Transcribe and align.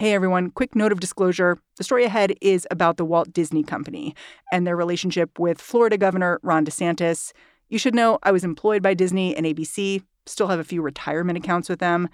Hey 0.00 0.14
everyone, 0.14 0.50
quick 0.52 0.76
note 0.76 0.92
of 0.92 1.00
disclosure. 1.00 1.58
The 1.76 1.82
story 1.82 2.04
ahead 2.04 2.32
is 2.40 2.68
about 2.70 2.98
the 2.98 3.04
Walt 3.04 3.32
Disney 3.32 3.64
Company 3.64 4.14
and 4.52 4.64
their 4.64 4.76
relationship 4.76 5.40
with 5.40 5.60
Florida 5.60 5.98
Governor 5.98 6.38
Ron 6.44 6.64
DeSantis. 6.64 7.32
You 7.68 7.80
should 7.80 7.96
know 7.96 8.20
I 8.22 8.30
was 8.30 8.44
employed 8.44 8.80
by 8.80 8.94
Disney 8.94 9.34
and 9.34 9.44
ABC, 9.44 10.04
still 10.24 10.46
have 10.46 10.60
a 10.60 10.64
few 10.64 10.82
retirement 10.82 11.36
accounts 11.36 11.68
with 11.68 11.80
them. 11.80 12.08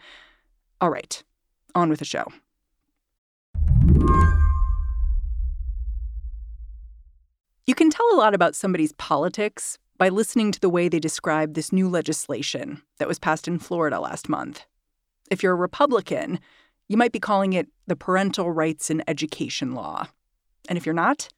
All 0.80 0.88
right, 0.88 1.22
on 1.74 1.90
with 1.90 1.98
the 1.98 2.06
show. 2.06 2.24
You 7.66 7.74
can 7.74 7.90
tell 7.90 8.06
a 8.14 8.16
lot 8.16 8.32
about 8.32 8.54
somebody's 8.54 8.92
politics 8.92 9.76
by 9.98 10.08
listening 10.08 10.52
to 10.52 10.60
the 10.60 10.70
way 10.70 10.88
they 10.88 11.00
describe 11.00 11.52
this 11.52 11.70
new 11.70 11.90
legislation 11.90 12.80
that 12.98 13.08
was 13.08 13.18
passed 13.18 13.46
in 13.46 13.58
Florida 13.58 14.00
last 14.00 14.30
month. 14.30 14.64
If 15.30 15.42
you're 15.42 15.52
a 15.52 15.56
Republican, 15.56 16.40
you 16.88 16.96
might 16.96 17.12
be 17.12 17.20
calling 17.20 17.52
it 17.52 17.68
the 17.86 17.96
Parental 17.96 18.50
Rights 18.50 18.90
in 18.90 19.02
Education 19.08 19.74
Law. 19.74 20.08
And 20.68 20.76
if 20.76 20.86
you're 20.86 20.94
not, 20.94 21.28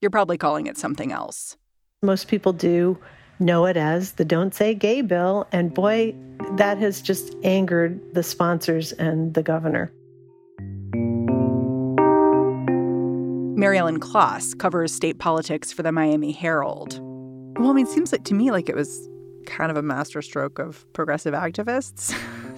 you're 0.00 0.10
probably 0.10 0.38
calling 0.38 0.66
it 0.66 0.76
something 0.76 1.12
else. 1.12 1.56
Most 2.02 2.28
people 2.28 2.52
do 2.52 2.98
know 3.38 3.66
it 3.66 3.76
as 3.76 4.12
the 4.12 4.24
Don't 4.24 4.54
Say 4.54 4.74
Gay 4.74 5.00
bill. 5.00 5.46
And 5.52 5.72
boy, 5.72 6.14
that 6.56 6.78
has 6.78 7.00
just 7.00 7.34
angered 7.42 8.00
the 8.14 8.22
sponsors 8.22 8.92
and 8.92 9.34
the 9.34 9.42
governor. 9.42 9.92
Mary 13.58 13.76
Ellen 13.76 14.00
Klas 14.00 14.54
covers 14.54 14.92
state 14.94 15.18
politics 15.18 15.70
for 15.70 15.82
the 15.82 15.92
Miami 15.92 16.32
Herald. 16.32 16.98
Well, 17.58 17.70
I 17.70 17.72
mean, 17.74 17.86
it 17.86 17.90
seems 17.90 18.12
like 18.12 18.24
to 18.24 18.34
me 18.34 18.50
like 18.50 18.70
it 18.70 18.76
was 18.76 19.08
kind 19.44 19.70
of 19.70 19.76
a 19.76 19.82
masterstroke 19.82 20.58
of 20.58 20.90
progressive 20.92 21.34
activists 21.34 22.14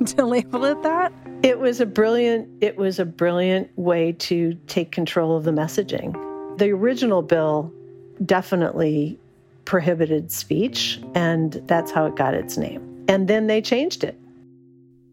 to 0.17 0.25
label 0.25 0.65
it 0.65 0.81
that. 0.83 1.13
It 1.43 1.59
was 1.59 1.81
a 1.81 1.87
brilliant 1.87 2.49
it 2.63 2.77
was 2.77 3.01
a 3.01 3.05
brilliant 3.05 3.77
way 3.77 4.13
to 4.13 4.55
take 4.69 4.93
control 4.93 5.37
of 5.37 5.43
the 5.43 5.51
messaging. 5.51 6.13
The 6.59 6.71
original 6.71 7.21
bill 7.21 7.73
definitely 8.25 9.19
prohibited 9.65 10.31
speech 10.31 11.01
and 11.17 11.61
that's 11.67 11.91
how 11.91 12.07
it 12.07 12.15
got 12.15 12.35
its 12.35 12.57
name. 12.57 13.05
And 13.09 13.27
then 13.27 13.49
they 13.49 13.61
changed 13.61 14.05
it. 14.05 14.17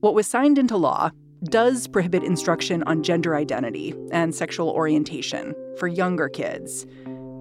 What 0.02 0.14
was 0.14 0.28
signed 0.28 0.60
into 0.60 0.78
law 0.78 1.10
does 1.46 1.88
prohibit 1.88 2.22
instruction 2.24 2.84
on 2.84 3.02
gender 3.02 3.36
identity 3.36 3.96
and 4.12 4.36
sexual 4.36 4.70
orientation 4.70 5.56
for 5.78 5.88
younger 5.88 6.30
kids. 6.30 6.86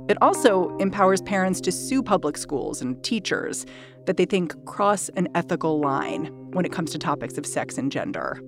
It 0.09 0.17
also 0.23 0.75
empowers 0.79 1.21
parents 1.21 1.61
to 1.63 1.73
sue 1.73 2.03
public 2.03 2.39
schools 2.39 2.81
and 2.81 3.03
teachers 3.05 3.67
that 4.07 4.17
they 4.17 4.25
think 4.25 4.65
cross 4.65 5.11
an 5.11 5.29
ethical 5.35 5.79
line 5.79 6.27
when 6.53 6.65
it 6.65 6.73
comes 6.73 6.91
to 6.93 6.99
topics 6.99 7.37
of 7.37 7.45
sex 7.45 7.77
and 7.77 7.93
gender. 7.93 8.41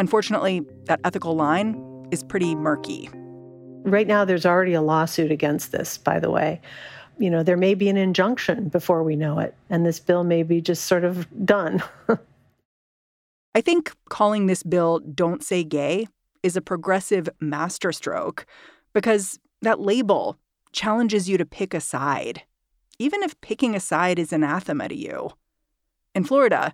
Unfortunately, 0.00 0.62
that 0.86 0.98
ethical 1.04 1.36
line 1.36 2.08
is 2.10 2.22
pretty 2.22 2.54
murky. 2.54 3.10
Right 3.84 4.06
now, 4.06 4.24
there's 4.24 4.46
already 4.46 4.72
a 4.72 4.80
lawsuit 4.80 5.30
against 5.30 5.72
this, 5.72 5.98
by 5.98 6.18
the 6.18 6.30
way. 6.30 6.62
You 7.18 7.28
know, 7.28 7.42
there 7.42 7.58
may 7.58 7.74
be 7.74 7.90
an 7.90 7.98
injunction 7.98 8.70
before 8.70 9.02
we 9.02 9.14
know 9.14 9.38
it, 9.40 9.54
and 9.68 9.84
this 9.84 10.00
bill 10.00 10.24
may 10.24 10.42
be 10.42 10.62
just 10.62 10.84
sort 10.84 11.04
of 11.04 11.28
done. 11.44 11.82
I 13.54 13.60
think 13.60 13.92
calling 14.08 14.46
this 14.46 14.62
bill 14.62 15.00
Don't 15.00 15.44
Say 15.44 15.64
Gay 15.64 16.06
is 16.42 16.56
a 16.56 16.62
progressive 16.62 17.28
masterstroke 17.38 18.46
because 18.94 19.38
that 19.60 19.80
label 19.80 20.38
challenges 20.72 21.28
you 21.28 21.36
to 21.36 21.44
pick 21.44 21.74
a 21.74 21.80
side, 21.80 22.44
even 22.98 23.22
if 23.22 23.38
picking 23.42 23.76
a 23.76 23.80
side 23.80 24.18
is 24.18 24.32
anathema 24.32 24.88
to 24.88 24.96
you. 24.96 25.32
In 26.14 26.24
Florida, 26.24 26.72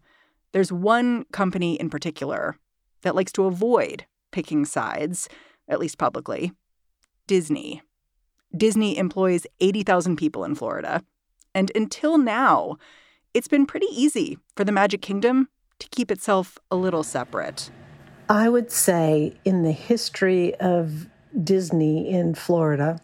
there's 0.53 0.71
one 0.71 1.25
company 1.33 1.75
in 1.75 1.91
particular 1.91 2.57
that 3.07 3.15
likes 3.15 3.31
to 3.33 3.45
avoid 3.45 4.05
picking 4.33 4.65
sides, 4.65 5.29
at 5.69 5.79
least 5.79 5.97
publicly 5.97 6.53
Disney. 7.29 7.83
Disney 8.57 8.99
employs 8.99 9.47
80,000 9.61 10.17
people 10.17 10.43
in 10.43 10.57
Florida. 10.57 11.05
And 11.55 11.71
until 11.77 12.19
now, 12.19 12.79
it's 13.33 13.47
been 13.47 13.65
pretty 13.65 13.87
easy 13.93 14.39
for 14.57 14.65
the 14.65 14.73
Magic 14.73 15.03
Kingdom 15.03 15.49
to 15.79 15.89
keep 15.91 16.11
itself 16.11 16.59
a 16.69 16.75
little 16.77 17.05
separate. 17.05 17.71
I 18.29 18.49
would 18.49 18.73
say 18.73 19.35
in 19.45 19.63
the 19.63 19.73
history 19.73 20.55
of 20.57 21.07
Disney 21.45 22.11
in 22.11 22.35
Florida, 22.35 23.01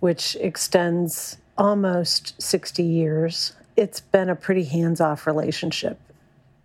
which 0.00 0.36
extends 0.40 1.36
almost 1.58 2.40
60 2.40 2.82
years, 2.82 3.52
it's 3.76 4.00
been 4.00 4.30
a 4.30 4.36
pretty 4.36 4.64
hands 4.64 5.02
off 5.02 5.26
relationship. 5.26 6.00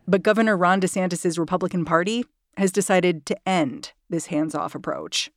But 0.08 0.24
Governor 0.24 0.56
Ron 0.56 0.80
DeSantis' 0.80 1.38
Republican 1.38 1.84
Party 1.84 2.24
has 2.60 2.74
decided 2.74 3.26
to 3.26 3.38
end 3.48 3.94
this 4.10 4.28
hands 4.28 4.54
off 4.54 4.76
approach. 4.76 5.32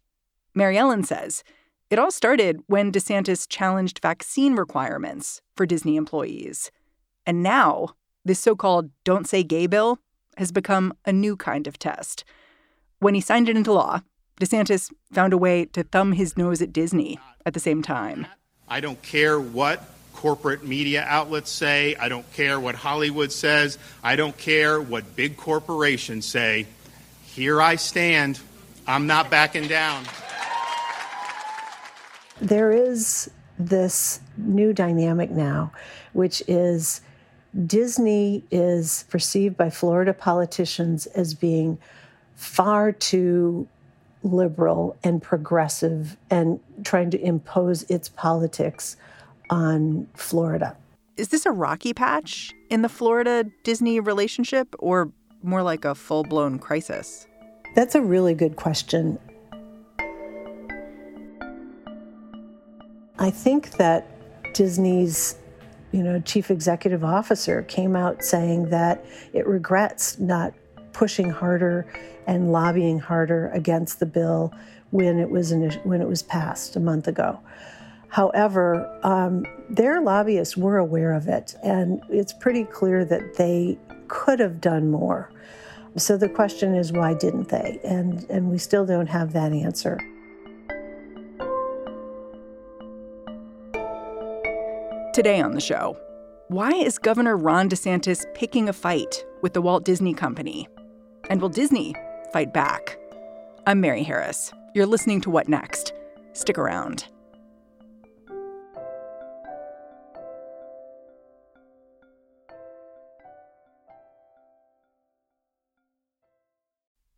Mary 0.55 0.77
Ellen 0.77 1.05
says 1.05 1.45
it 1.89 1.99
all 1.99 2.11
started 2.11 2.63
when 2.67 2.91
DeSantis 2.91 3.47
challenged 3.49 4.01
vaccine 4.03 4.57
requirements 4.57 5.41
for 5.57 5.65
Disney 5.65 5.95
employees. 5.97 6.71
And 7.25 7.43
now 7.43 7.91
this 8.25 8.41
so 8.41 8.57
called 8.57 8.91
Don't 9.05 9.29
Say 9.29 9.45
Gay 9.45 9.69
bill 9.69 10.01
has 10.37 10.51
become 10.51 10.95
a 11.05 11.13
new 11.13 11.37
kind 11.37 11.69
of 11.69 11.79
test. 11.79 12.25
When 12.99 13.15
he 13.15 13.21
signed 13.21 13.49
it 13.49 13.57
into 13.57 13.73
law, 13.73 14.01
DeSantis 14.41 14.93
found 15.13 15.33
a 15.33 15.39
way 15.39 15.67
to 15.67 15.85
thumb 15.85 16.13
his 16.13 16.37
nose 16.37 16.61
at 16.61 16.73
Disney 16.73 17.21
at 17.47 17.55
the 17.55 17.61
same 17.61 17.83
time. 17.83 18.27
I 18.67 18.81
don't 18.81 19.01
care 19.01 19.39
what 19.39 19.85
corporate 20.13 20.65
media 20.65 21.05
outlets 21.07 21.51
say. 21.51 21.95
I 21.97 22.09
don't 22.09 22.31
care 22.33 22.59
what 22.59 22.75
Hollywood 22.75 23.31
says. 23.31 23.79
I 24.03 24.17
don't 24.17 24.37
care 24.37 24.81
what 24.81 25.15
big 25.15 25.37
corporations 25.37 26.27
say. 26.27 26.67
Here 27.35 27.63
I 27.63 27.77
stand. 27.77 28.41
I'm 28.87 29.07
not 29.07 29.31
backing 29.31 29.67
down. 29.67 30.05
There 32.43 32.71
is 32.73 33.31
this 33.59 34.21
new 34.37 34.75
dynamic 34.75 35.31
now, 35.31 35.73
which 36.13 36.43
is 36.47 37.01
Disney 37.67 38.45
is 38.51 39.07
perceived 39.09 39.57
by 39.57 39.71
Florida 39.71 40.13
politicians 40.13 41.07
as 41.07 41.33
being 41.33 41.79
far 42.35 42.93
too 42.93 43.67
liberal 44.23 44.97
and 45.03 45.23
progressive 45.23 46.19
and 46.29 46.61
trying 46.85 47.11
to 47.11 47.21
impose 47.21 47.85
its 47.85 48.11
politics 48.11 48.97
on 49.49 50.07
Florida. 50.15 50.77
Is 51.17 51.29
this 51.29 51.47
a 51.47 51.51
rocky 51.51 51.95
patch 51.95 52.53
in 52.69 52.83
the 52.83 52.89
Florida 52.89 53.45
Disney 53.65 54.01
relationship 54.01 54.75
or 54.79 55.13
more 55.43 55.63
like 55.63 55.85
a 55.85 55.95
full 55.95 56.25
blown 56.25 56.59
crisis? 56.59 57.27
That's 57.75 57.95
a 57.95 58.03
really 58.03 58.35
good 58.35 58.57
question. 58.57 59.19
I 63.19 63.31
think 63.31 63.73
that 63.79 64.07
Disney's 64.55 65.37
you 65.93 66.03
know, 66.03 66.19
chief 66.21 66.51
executive 66.51 67.05
officer 67.05 67.63
came 67.63 67.95
out 67.95 68.25
saying 68.25 68.71
that 68.71 69.05
it 69.33 69.47
regrets 69.47 70.19
not 70.19 70.55
pushing 70.93 71.31
harder 71.31 71.87
and 72.27 72.51
lobbying 72.51 72.99
harder 72.99 73.49
against 73.49 74.01
the 74.01 74.07
bill 74.07 74.53
when 74.91 75.19
it 75.19 75.31
was 75.31 75.53
in, 75.53 75.71
when 75.85 76.01
it 76.01 76.09
was 76.09 76.23
passed 76.23 76.77
a 76.77 76.81
month 76.81 77.09
ago. 77.09 77.39
However, 78.09 78.99
um, 79.03 79.47
their 79.71 80.01
lobbyists 80.01 80.57
were 80.57 80.79
aware 80.79 81.13
of 81.13 81.29
it, 81.29 81.55
and 81.63 82.03
it's 82.11 82.33
pretty 82.33 82.65
clear 82.65 83.05
that 83.07 83.37
they 83.37 83.79
could 84.13 84.41
have 84.41 84.61
done 84.61 84.91
more. 84.91 85.31
So 85.97 86.19
the 86.19 86.29
question 86.29 86.75
is, 86.75 86.93
why 86.93 87.15
didn't 87.15 87.49
they? 87.49 87.81
And, 87.83 88.25
and 88.29 88.51
we 88.51 88.59
still 88.59 88.85
don't 88.85 89.07
have 89.07 89.33
that 89.33 89.53
answer. 89.53 89.99
Today 95.15 95.41
on 95.41 95.53
the 95.53 95.61
show, 95.61 95.97
why 96.49 96.73
is 96.73 96.99
Governor 96.99 97.39
Ron 97.39 97.71
DeSantis 97.71 98.25
picking 98.35 98.69
a 98.69 98.73
fight 98.75 99.25
with 99.41 99.55
the 99.55 99.63
Walt 99.63 99.85
Disney 99.85 100.13
Company? 100.13 100.69
And 101.31 101.41
will 101.41 101.49
Disney 101.49 101.95
fight 102.35 102.53
back? 102.53 102.99
I'm 103.67 103.81
Mary 103.81 104.03
Harris. 104.03 104.53
You're 104.75 104.87
listening 104.87 105.23
to 105.23 105.31
What 105.31 105.49
Next? 105.49 105.95
Stick 106.35 106.59
around. 106.59 107.07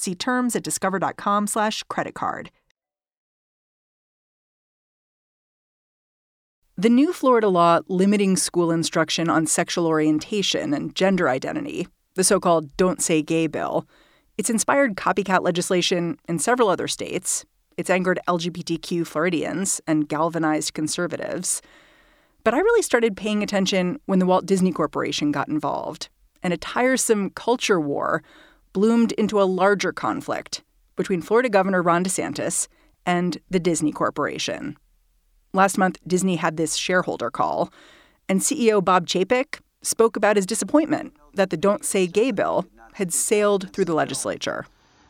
See 0.00 0.14
terms 0.14 0.56
at 0.56 0.62
discover.com 0.62 1.46
slash 1.46 1.82
credit 1.84 2.14
card. 2.14 2.50
The 6.76 6.88
new 6.88 7.12
Florida 7.12 7.48
law 7.48 7.80
limiting 7.88 8.38
school 8.38 8.70
instruction 8.70 9.28
on 9.28 9.46
sexual 9.46 9.86
orientation 9.86 10.72
and 10.72 10.94
gender 10.94 11.28
identity, 11.28 11.86
the 12.14 12.24
so-called 12.24 12.74
Don't 12.78 13.02
Say 13.02 13.20
Gay 13.20 13.46
bill, 13.46 13.86
it's 14.38 14.48
inspired 14.48 14.96
copycat 14.96 15.42
legislation 15.42 16.16
in 16.26 16.38
several 16.38 16.70
other 16.70 16.88
states. 16.88 17.44
It's 17.76 17.90
angered 17.90 18.18
LGBTQ 18.26 19.06
Floridians 19.06 19.82
and 19.86 20.08
galvanized 20.08 20.72
conservatives. 20.72 21.60
But 22.42 22.54
I 22.54 22.60
really 22.60 22.80
started 22.80 23.14
paying 23.14 23.42
attention 23.42 24.00
when 24.06 24.18
the 24.18 24.24
Walt 24.24 24.46
Disney 24.46 24.72
Corporation 24.72 25.30
got 25.30 25.48
involved, 25.48 26.08
and 26.42 26.54
a 26.54 26.56
tiresome 26.56 27.28
culture 27.28 27.78
war 27.78 28.22
bloomed 28.72 29.12
into 29.12 29.40
a 29.40 29.44
larger 29.44 29.92
conflict 29.92 30.62
between 30.96 31.22
Florida 31.22 31.48
Governor 31.48 31.82
Ron 31.82 32.04
DeSantis 32.04 32.68
and 33.06 33.38
the 33.50 33.60
Disney 33.60 33.92
Corporation. 33.92 34.76
Last 35.52 35.78
month, 35.78 35.98
Disney 36.06 36.36
had 36.36 36.56
this 36.56 36.76
shareholder 36.76 37.30
call, 37.30 37.72
and 38.28 38.40
CEO 38.40 38.84
Bob 38.84 39.06
Chapek 39.06 39.60
spoke 39.82 40.16
about 40.16 40.36
his 40.36 40.46
disappointment 40.46 41.14
that 41.34 41.50
the 41.50 41.56
Don't 41.56 41.84
Say 41.84 42.06
Gay 42.06 42.30
bill 42.30 42.66
had 42.94 43.12
sailed 43.12 43.72
through 43.72 43.86
the 43.86 43.94
legislature. 43.94 44.66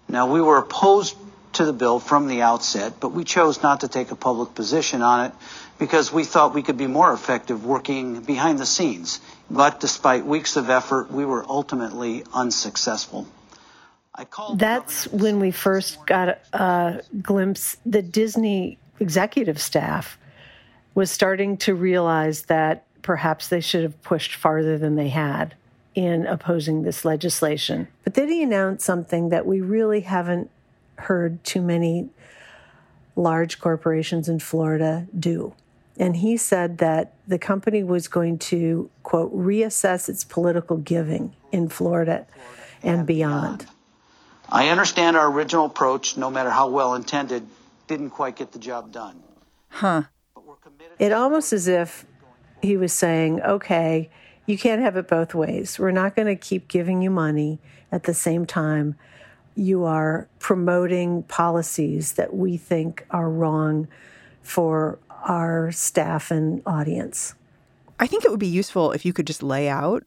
Now, 0.08 0.32
we 0.32 0.40
were 0.40 0.58
opposed 0.58 1.16
to 1.54 1.64
the 1.64 1.72
bill 1.72 1.98
from 1.98 2.28
the 2.28 2.42
outset, 2.42 2.94
but 3.00 3.10
we 3.10 3.24
chose 3.24 3.62
not 3.62 3.80
to 3.80 3.88
take 3.88 4.10
a 4.10 4.16
public 4.16 4.54
position 4.54 5.02
on 5.02 5.26
it 5.26 5.32
because 5.78 6.12
we 6.12 6.24
thought 6.24 6.54
we 6.54 6.62
could 6.62 6.76
be 6.76 6.86
more 6.86 7.12
effective 7.12 7.64
working 7.64 8.20
behind 8.20 8.58
the 8.58 8.66
scenes. 8.66 9.20
But 9.50 9.80
despite 9.80 10.24
weeks 10.24 10.56
of 10.56 10.70
effort, 10.70 11.10
we 11.10 11.24
were 11.24 11.44
ultimately 11.48 12.24
unsuccessful. 12.32 13.26
That's 14.54 15.06
when 15.08 15.40
we 15.40 15.50
first 15.50 16.04
got 16.06 16.40
a 16.52 17.02
glimpse. 17.22 17.76
The 17.86 18.02
Disney 18.02 18.78
executive 18.98 19.60
staff 19.60 20.18
was 20.94 21.10
starting 21.10 21.56
to 21.58 21.74
realize 21.74 22.42
that 22.42 22.84
perhaps 23.02 23.48
they 23.48 23.60
should 23.60 23.82
have 23.82 24.00
pushed 24.02 24.34
farther 24.34 24.76
than 24.76 24.96
they 24.96 25.08
had 25.08 25.54
in 25.94 26.26
opposing 26.26 26.82
this 26.82 27.04
legislation. 27.04 27.88
But 28.04 28.14
then 28.14 28.28
he 28.28 28.42
announced 28.42 28.84
something 28.84 29.30
that 29.30 29.46
we 29.46 29.60
really 29.60 30.00
haven't 30.00 30.50
heard 30.96 31.42
too 31.44 31.62
many 31.62 32.10
large 33.16 33.58
corporations 33.60 34.28
in 34.28 34.38
Florida 34.38 35.06
do. 35.18 35.54
And 35.98 36.16
he 36.16 36.36
said 36.36 36.78
that 36.78 37.12
the 37.26 37.38
company 37.38 37.82
was 37.82 38.08
going 38.08 38.38
to, 38.38 38.90
quote, 39.02 39.34
reassess 39.34 40.08
its 40.08 40.24
political 40.24 40.76
giving 40.76 41.34
in 41.52 41.68
Florida 41.68 42.26
and 42.82 43.06
beyond. 43.06 43.66
I 44.52 44.68
understand 44.68 45.16
our 45.16 45.30
original 45.30 45.66
approach, 45.66 46.16
no 46.16 46.30
matter 46.30 46.50
how 46.50 46.68
well 46.68 46.94
intended, 46.94 47.46
didn't 47.86 48.10
quite 48.10 48.36
get 48.36 48.52
the 48.52 48.58
job 48.58 48.92
done. 48.92 49.22
Huh. 49.68 50.04
It 50.98 51.12
almost 51.12 51.52
as 51.52 51.68
if 51.68 52.04
he 52.60 52.76
was 52.76 52.92
saying, 52.92 53.40
okay, 53.42 54.10
you 54.46 54.58
can't 54.58 54.82
have 54.82 54.96
it 54.96 55.08
both 55.08 55.34
ways. 55.34 55.78
We're 55.78 55.92
not 55.92 56.16
going 56.16 56.28
to 56.28 56.36
keep 56.36 56.68
giving 56.68 57.00
you 57.02 57.10
money 57.10 57.58
at 57.92 58.04
the 58.04 58.14
same 58.14 58.44
time 58.46 58.96
you 59.54 59.84
are 59.84 60.28
promoting 60.38 61.22
policies 61.24 62.12
that 62.12 62.34
we 62.34 62.56
think 62.56 63.04
are 63.10 63.28
wrong 63.28 63.88
for 64.42 64.98
our 65.24 65.70
staff 65.72 66.30
and 66.30 66.62
audience. 66.64 67.34
I 67.98 68.06
think 68.06 68.24
it 68.24 68.30
would 68.30 68.40
be 68.40 68.46
useful 68.46 68.92
if 68.92 69.04
you 69.04 69.12
could 69.12 69.26
just 69.26 69.42
lay 69.42 69.68
out 69.68 70.04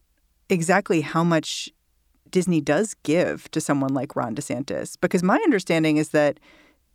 exactly 0.49 1.01
how 1.01 1.23
much 1.23 1.69
Disney 2.33 2.59
does 2.59 2.95
give 3.03 3.49
to 3.51 3.61
someone 3.61 3.93
like 3.93 4.15
Ron 4.15 4.35
DeSantis? 4.35 4.97
Because 4.99 5.21
my 5.21 5.35
understanding 5.35 5.97
is 5.97 6.09
that 6.09 6.39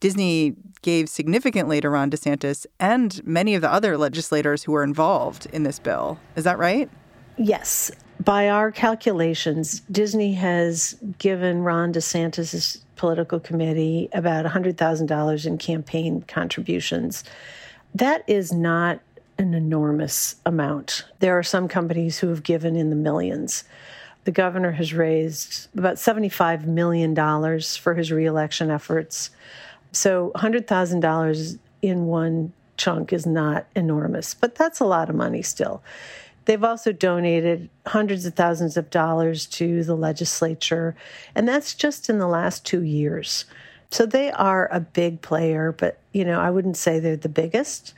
Disney 0.00 0.54
gave 0.82 1.08
significantly 1.08 1.80
to 1.80 1.88
Ron 1.88 2.10
DeSantis 2.10 2.66
and 2.80 3.24
many 3.24 3.54
of 3.54 3.62
the 3.62 3.72
other 3.72 3.96
legislators 3.96 4.64
who 4.64 4.72
were 4.72 4.82
involved 4.82 5.46
in 5.52 5.62
this 5.62 5.78
bill. 5.78 6.18
Is 6.34 6.42
that 6.42 6.58
right? 6.58 6.90
Yes. 7.36 7.92
By 8.24 8.48
our 8.48 8.72
calculations, 8.72 9.78
Disney 9.92 10.34
has 10.34 10.96
given 11.18 11.62
Ron 11.62 11.92
DeSantis' 11.92 12.82
political 12.96 13.38
committee 13.38 14.08
about 14.12 14.44
$100,000 14.44 15.46
in 15.46 15.58
campaign 15.58 16.22
contributions. 16.26 17.22
That 17.94 18.24
is 18.26 18.52
not 18.52 19.00
an 19.38 19.54
enormous 19.54 20.34
amount. 20.44 21.04
There 21.20 21.38
are 21.38 21.44
some 21.44 21.68
companies 21.68 22.18
who 22.18 22.28
have 22.28 22.42
given 22.42 22.74
in 22.74 22.90
the 22.90 22.96
millions 22.96 23.62
the 24.24 24.32
governor 24.32 24.72
has 24.72 24.92
raised 24.92 25.68
about 25.76 25.96
$75 25.96 26.66
million 26.66 27.14
for 27.14 27.94
his 27.94 28.12
reelection 28.12 28.70
efforts. 28.70 29.30
So 29.92 30.32
$100,000 30.36 31.58
in 31.82 32.06
one 32.06 32.52
chunk 32.76 33.12
is 33.12 33.26
not 33.26 33.66
enormous, 33.74 34.34
but 34.34 34.54
that's 34.54 34.80
a 34.80 34.84
lot 34.84 35.08
of 35.08 35.16
money 35.16 35.42
still. 35.42 35.82
They've 36.44 36.64
also 36.64 36.92
donated 36.92 37.68
hundreds 37.86 38.24
of 38.24 38.34
thousands 38.34 38.78
of 38.78 38.88
dollars 38.88 39.44
to 39.46 39.84
the 39.84 39.94
legislature, 39.94 40.96
and 41.34 41.46
that's 41.46 41.74
just 41.74 42.08
in 42.08 42.18
the 42.18 42.26
last 42.26 42.64
two 42.64 42.82
years. 42.82 43.44
So 43.90 44.06
they 44.06 44.30
are 44.30 44.68
a 44.72 44.80
big 44.80 45.20
player, 45.20 45.72
but 45.72 45.98
you 46.12 46.24
know, 46.24 46.40
I 46.40 46.50
wouldn't 46.50 46.78
say 46.78 47.00
they're 47.00 47.16
the 47.16 47.28
biggest. 47.28 47.92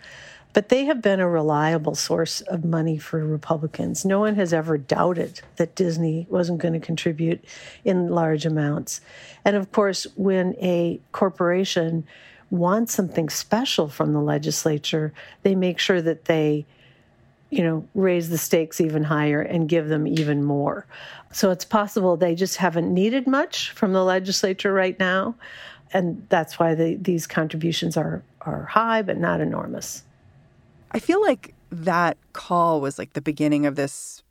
But 0.52 0.68
they 0.68 0.84
have 0.86 1.00
been 1.00 1.20
a 1.20 1.28
reliable 1.28 1.94
source 1.94 2.40
of 2.42 2.64
money 2.64 2.98
for 2.98 3.24
Republicans. 3.24 4.04
No 4.04 4.18
one 4.20 4.34
has 4.34 4.52
ever 4.52 4.76
doubted 4.76 5.42
that 5.56 5.76
Disney 5.76 6.26
wasn't 6.28 6.60
going 6.60 6.74
to 6.74 6.80
contribute 6.80 7.44
in 7.84 8.08
large 8.08 8.44
amounts. 8.44 9.00
And 9.44 9.54
of 9.54 9.70
course, 9.70 10.06
when 10.16 10.56
a 10.60 11.00
corporation 11.12 12.04
wants 12.50 12.92
something 12.92 13.28
special 13.28 13.88
from 13.88 14.12
the 14.12 14.20
legislature, 14.20 15.12
they 15.42 15.54
make 15.54 15.78
sure 15.78 16.02
that 16.02 16.24
they 16.24 16.66
you 17.50 17.64
know, 17.64 17.84
raise 17.94 18.28
the 18.28 18.38
stakes 18.38 18.80
even 18.80 19.02
higher 19.04 19.42
and 19.42 19.68
give 19.68 19.88
them 19.88 20.06
even 20.06 20.44
more. 20.44 20.86
So 21.32 21.50
it's 21.50 21.64
possible 21.64 22.16
they 22.16 22.34
just 22.34 22.56
haven't 22.56 22.92
needed 22.92 23.26
much 23.26 23.70
from 23.70 23.92
the 23.92 24.04
legislature 24.04 24.72
right 24.72 24.98
now. 24.98 25.34
And 25.92 26.24
that's 26.28 26.58
why 26.58 26.76
the, 26.76 26.94
these 26.94 27.26
contributions 27.26 27.96
are, 27.96 28.22
are 28.42 28.64
high, 28.66 29.02
but 29.02 29.18
not 29.18 29.40
enormous. 29.40 30.04
I 30.92 30.98
feel 30.98 31.22
like 31.22 31.54
that 31.70 32.18
call 32.32 32.80
was 32.80 32.98
like 32.98 33.12
the 33.12 33.22
beginning 33.22 33.66
of 33.66 33.76
this 33.76 34.22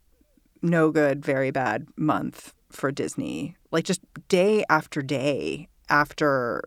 no 0.62 0.90
good, 0.90 1.24
very 1.24 1.50
bad 1.50 1.86
month 1.96 2.52
for 2.70 2.92
Disney. 2.92 3.56
Like 3.70 3.84
just 3.84 4.00
day 4.28 4.64
after 4.68 5.02
day 5.02 5.68
after 5.88 6.62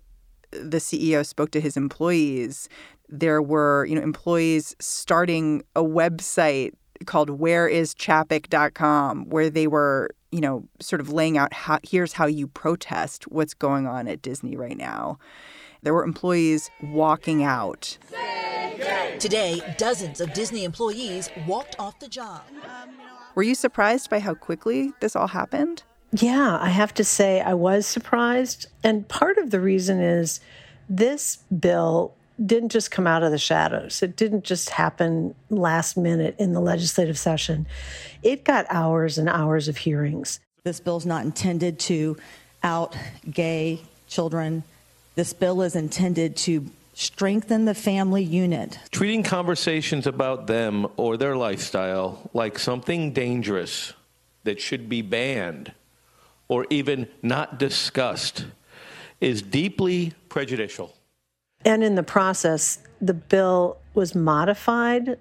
the 0.52 0.78
CEO 0.78 1.26
spoke 1.26 1.52
to 1.52 1.62
his 1.62 1.78
employees, 1.78 2.70
there 3.10 3.42
were, 3.42 3.86
you 3.86 3.96
know, 3.96 4.02
employees 4.02 4.76
starting 4.80 5.64
a 5.76 5.84
website 5.84 6.72
called 7.06 7.30
whereischapek.com 7.30 9.30
where 9.30 9.50
they 9.50 9.68
were, 9.68 10.10
you 10.32 10.42
know, 10.42 10.68
sort 10.80 11.02
of 11.02 11.10
laying 11.10 11.38
out 11.38 11.54
how 11.54 11.80
here's 11.84 12.14
how 12.14 12.26
you 12.26 12.48
protest 12.48 13.28
what's 13.28 13.54
going 13.54 13.88
on 13.88 14.08
at 14.08 14.22
Disney 14.22 14.56
right 14.56 14.78
now. 14.78 15.20
There 15.84 15.94
were 15.94 16.04
employees 16.04 16.72
walking 16.82 17.44
out. 17.44 17.98
Today, 19.20 19.62
dozens 19.78 20.22
of 20.22 20.34
Disney 20.34 20.64
employees 20.64 21.30
walked 21.48 21.76
off 21.80 22.00
the 22.00 22.08
job. 22.08 22.42
Were 23.36 23.44
you 23.44 23.56
surprised 23.56 24.10
by 24.10 24.20
how 24.20 24.34
quickly 24.34 24.92
this 25.00 25.16
all 25.16 25.28
happened? 25.28 25.84
Yeah, 26.12 26.58
I 26.60 26.70
have 26.70 26.94
to 26.96 27.04
say 27.04 27.42
I 27.42 27.54
was 27.54 27.88
surprised. 27.88 28.68
And 28.84 29.08
part 29.08 29.38
of 29.38 29.52
the 29.52 29.60
reason 29.60 30.00
is 30.00 30.40
this 30.90 31.38
bill 31.48 32.14
didn't 32.44 32.70
just 32.70 32.92
come 32.92 33.08
out 33.08 33.24
of 33.24 33.32
the 33.32 33.38
shadows. 33.38 34.04
It 34.04 34.16
didn't 34.16 34.44
just 34.44 34.70
happen 34.72 35.36
last 35.50 35.98
minute 35.98 36.36
in 36.38 36.54
the 36.54 36.60
legislative 36.60 37.18
session. 37.18 37.68
It 38.22 38.44
got 38.44 38.66
hours 38.70 39.18
and 39.18 39.30
hours 39.30 39.68
of 39.68 39.78
hearings. 39.78 40.40
This 40.64 40.80
bill 40.80 40.98
is 40.98 41.06
not 41.06 41.26
intended 41.26 41.80
to 41.80 42.18
out 42.64 42.96
gay 43.30 43.82
children. 44.08 44.64
This 45.16 45.34
bill 45.34 45.62
is 45.62 45.76
intended 45.76 46.36
to 46.38 46.70
strengthen 46.94 47.66
the 47.66 47.74
family 47.74 48.24
unit. 48.24 48.80
Treating 48.92 49.24
conversations 49.24 50.08
about 50.08 50.48
them 50.48 50.88
or 50.98 51.18
their 51.18 51.36
lifestyle 51.36 52.30
like 52.34 52.60
something 52.60 53.12
dangerous 53.12 53.94
that 54.44 54.62
should 54.62 54.88
be 54.88 55.02
banned 55.02 55.74
or 56.48 56.68
even 56.70 57.08
not 57.22 57.58
discussed 57.58 58.46
is 59.20 59.42
deeply 59.42 60.14
prejudicial. 60.30 60.94
And 61.66 61.84
in 61.84 61.96
the 61.96 62.04
process, 62.04 62.80
the 63.02 63.14
bill 63.14 63.78
was 63.94 64.14
modified 64.14 65.18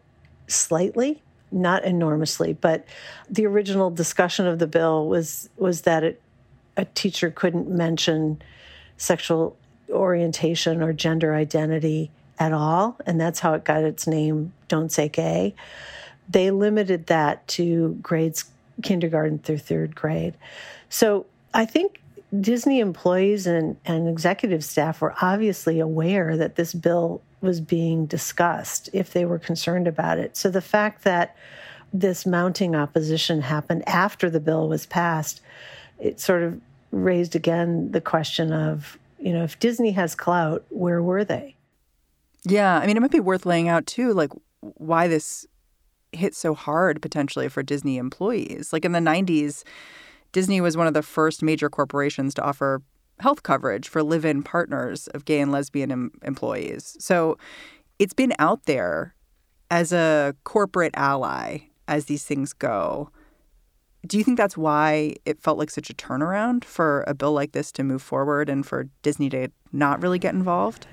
slightly, 0.48 1.22
not 1.52 1.84
enormously, 1.84 2.52
but 2.52 2.84
the 3.30 3.46
original 3.46 3.90
discussion 3.90 4.46
of 4.46 4.58
the 4.58 4.66
bill 4.66 5.06
was 5.06 5.48
was 5.56 5.82
that 5.82 6.02
it, 6.02 6.20
a 6.76 6.84
teacher 6.84 7.30
couldn't 7.30 7.68
mention 7.68 8.42
sexual 8.96 9.56
orientation 9.92 10.82
or 10.82 10.92
gender 10.92 11.34
identity 11.34 12.10
at 12.38 12.52
all, 12.52 12.96
and 13.06 13.20
that's 13.20 13.40
how 13.40 13.54
it 13.54 13.64
got 13.64 13.84
its 13.84 14.06
name 14.06 14.52
Don't 14.68 14.90
Say 14.90 15.08
Gay. 15.08 15.54
They 16.28 16.50
limited 16.50 17.06
that 17.06 17.46
to 17.48 17.98
grades 18.02 18.46
kindergarten 18.82 19.38
through 19.38 19.58
third 19.58 19.94
grade. 19.94 20.34
So 20.88 21.26
I 21.54 21.66
think 21.66 22.00
Disney 22.40 22.80
employees 22.80 23.46
and, 23.46 23.76
and 23.84 24.08
executive 24.08 24.64
staff 24.64 25.00
were 25.00 25.14
obviously 25.20 25.78
aware 25.78 26.36
that 26.36 26.56
this 26.56 26.72
bill 26.72 27.20
was 27.42 27.60
being 27.60 28.06
discussed 28.06 28.88
if 28.92 29.12
they 29.12 29.24
were 29.24 29.38
concerned 29.38 29.86
about 29.86 30.18
it. 30.18 30.36
So 30.36 30.48
the 30.48 30.62
fact 30.62 31.04
that 31.04 31.36
this 31.92 32.24
mounting 32.24 32.74
opposition 32.74 33.42
happened 33.42 33.86
after 33.86 34.30
the 34.30 34.40
bill 34.40 34.68
was 34.68 34.86
passed, 34.86 35.42
it 35.98 36.18
sort 36.20 36.42
of 36.42 36.58
raised 36.90 37.36
again 37.36 37.90
the 37.92 38.00
question 38.00 38.52
of, 38.52 38.98
you 39.22 39.32
know, 39.32 39.44
if 39.44 39.58
Disney 39.58 39.92
has 39.92 40.14
clout, 40.14 40.64
where 40.70 41.02
were 41.02 41.24
they? 41.24 41.56
Yeah, 42.44 42.78
I 42.78 42.86
mean, 42.86 42.96
it 42.96 43.00
might 43.00 43.12
be 43.12 43.20
worth 43.20 43.46
laying 43.46 43.68
out 43.68 43.86
too, 43.86 44.12
like 44.12 44.30
why 44.60 45.06
this 45.08 45.46
hit 46.12 46.34
so 46.34 46.54
hard 46.54 47.00
potentially 47.00 47.48
for 47.48 47.62
Disney 47.62 47.96
employees. 47.96 48.72
Like 48.72 48.84
in 48.84 48.92
the 48.92 48.98
90s, 48.98 49.62
Disney 50.32 50.60
was 50.60 50.76
one 50.76 50.86
of 50.86 50.94
the 50.94 51.02
first 51.02 51.42
major 51.42 51.70
corporations 51.70 52.34
to 52.34 52.42
offer 52.42 52.82
health 53.20 53.42
coverage 53.42 53.88
for 53.88 54.02
live 54.02 54.24
in 54.24 54.42
partners 54.42 55.06
of 55.08 55.24
gay 55.24 55.40
and 55.40 55.52
lesbian 55.52 55.92
em- 55.92 56.12
employees. 56.22 56.96
So 56.98 57.38
it's 57.98 58.14
been 58.14 58.34
out 58.38 58.64
there 58.64 59.14
as 59.70 59.92
a 59.92 60.34
corporate 60.44 60.94
ally 60.96 61.58
as 61.86 62.06
these 62.06 62.24
things 62.24 62.52
go. 62.52 63.10
Do 64.06 64.18
you 64.18 64.24
think 64.24 64.36
that's 64.36 64.56
why 64.56 65.14
it 65.24 65.40
felt 65.40 65.58
like 65.58 65.70
such 65.70 65.90
a 65.90 65.94
turnaround 65.94 66.64
for 66.64 67.04
a 67.06 67.14
bill 67.14 67.32
like 67.32 67.52
this 67.52 67.70
to 67.72 67.84
move 67.84 68.02
forward 68.02 68.48
and 68.48 68.66
for 68.66 68.88
Disney 69.02 69.30
to 69.30 69.48
not 69.72 70.02
really 70.02 70.18
get 70.18 70.34
involved? 70.34 70.86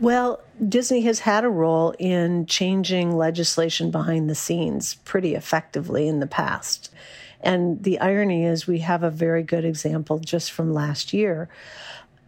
Well, 0.00 0.40
Disney 0.68 1.00
has 1.02 1.20
had 1.20 1.44
a 1.44 1.48
role 1.48 1.94
in 1.98 2.46
changing 2.46 3.16
legislation 3.16 3.90
behind 3.90 4.30
the 4.30 4.36
scenes 4.36 4.94
pretty 4.94 5.34
effectively 5.34 6.06
in 6.06 6.20
the 6.20 6.26
past. 6.26 6.90
And 7.40 7.82
the 7.82 7.98
irony 7.98 8.44
is, 8.44 8.66
we 8.66 8.78
have 8.80 9.02
a 9.02 9.10
very 9.10 9.42
good 9.42 9.64
example 9.64 10.20
just 10.20 10.52
from 10.52 10.72
last 10.72 11.12
year. 11.12 11.48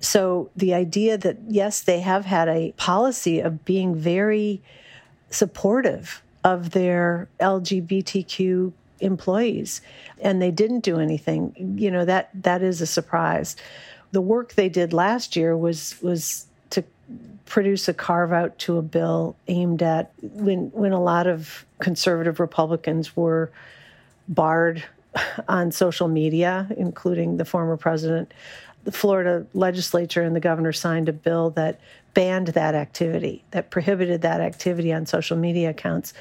So 0.00 0.50
the 0.56 0.74
idea 0.74 1.18
that, 1.18 1.38
yes, 1.48 1.80
they 1.80 2.00
have 2.00 2.24
had 2.24 2.48
a 2.48 2.72
policy 2.72 3.38
of 3.38 3.64
being 3.64 3.94
very 3.94 4.62
supportive 5.30 6.22
of 6.42 6.70
their 6.70 7.28
LGBTQ 7.38 8.72
employees 9.00 9.80
and 10.20 10.40
they 10.40 10.50
didn't 10.50 10.80
do 10.80 10.98
anything 10.98 11.76
you 11.78 11.90
know 11.90 12.04
that 12.04 12.30
that 12.34 12.62
is 12.62 12.80
a 12.80 12.86
surprise 12.86 13.56
the 14.12 14.20
work 14.20 14.54
they 14.54 14.68
did 14.68 14.92
last 14.92 15.36
year 15.36 15.56
was 15.56 16.00
was 16.02 16.46
to 16.70 16.82
produce 17.46 17.88
a 17.88 17.94
carve 17.94 18.32
out 18.32 18.58
to 18.58 18.76
a 18.76 18.82
bill 18.82 19.36
aimed 19.48 19.82
at 19.82 20.12
when 20.20 20.70
when 20.72 20.92
a 20.92 21.00
lot 21.00 21.26
of 21.26 21.64
conservative 21.80 22.40
republicans 22.40 23.16
were 23.16 23.50
barred 24.28 24.84
on 25.48 25.72
social 25.72 26.08
media, 26.08 26.68
including 26.76 27.36
the 27.36 27.44
former 27.44 27.76
president. 27.76 28.32
The 28.84 28.92
Florida 28.92 29.46
legislature 29.52 30.22
and 30.22 30.34
the 30.34 30.40
governor 30.40 30.72
signed 30.72 31.08
a 31.08 31.12
bill 31.12 31.50
that 31.50 31.80
banned 32.14 32.48
that 32.48 32.74
activity, 32.74 33.44
that 33.50 33.70
prohibited 33.70 34.22
that 34.22 34.40
activity 34.40 34.92
on 34.92 35.06
social 35.06 35.36
media 35.36 35.70
accounts. 35.70 36.12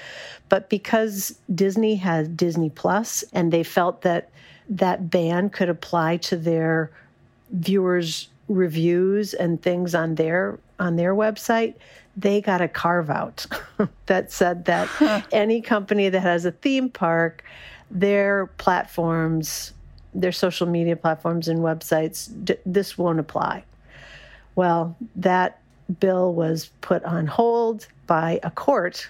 But 0.50 0.70
because 0.70 1.38
Disney 1.54 1.96
had 1.96 2.38
Disney 2.38 2.70
Plus 2.70 3.24
and 3.34 3.52
they 3.52 3.64
felt 3.64 4.02
that 4.02 4.30
that 4.70 5.10
ban 5.10 5.50
could 5.50 5.70
apply 5.70 6.18
to 6.18 6.38
their 6.38 6.92
viewers' 7.52 8.28
reviews 8.48 9.34
and 9.34 9.62
things 9.62 9.96
on 9.96 10.16
their 10.16 10.60
on 10.80 10.96
their 10.96 11.14
website, 11.14 11.74
they 12.16 12.40
got 12.40 12.62
a 12.62 12.68
carve 12.68 13.10
out 13.10 13.46
that 14.06 14.32
said 14.32 14.66
that 14.66 15.26
any 15.32 15.62
company 15.62 16.10
that 16.10 16.22
has 16.22 16.46
a 16.46 16.52
theme 16.52 16.90
park 16.90 17.44
their 17.92 18.48
platforms, 18.58 19.74
their 20.14 20.32
social 20.32 20.68
media 20.68 20.96
platforms 20.96 21.48
and 21.48 21.60
websites, 21.60 22.30
d- 22.44 22.58
this 22.66 22.98
won't 22.98 23.20
apply. 23.20 23.64
Well, 24.56 24.96
that 25.16 25.62
bill 26.00 26.34
was 26.34 26.70
put 26.82 27.04
on 27.04 27.28
hold 27.28 27.88
by 28.08 28.40
a 28.44 28.52
court 28.52 29.10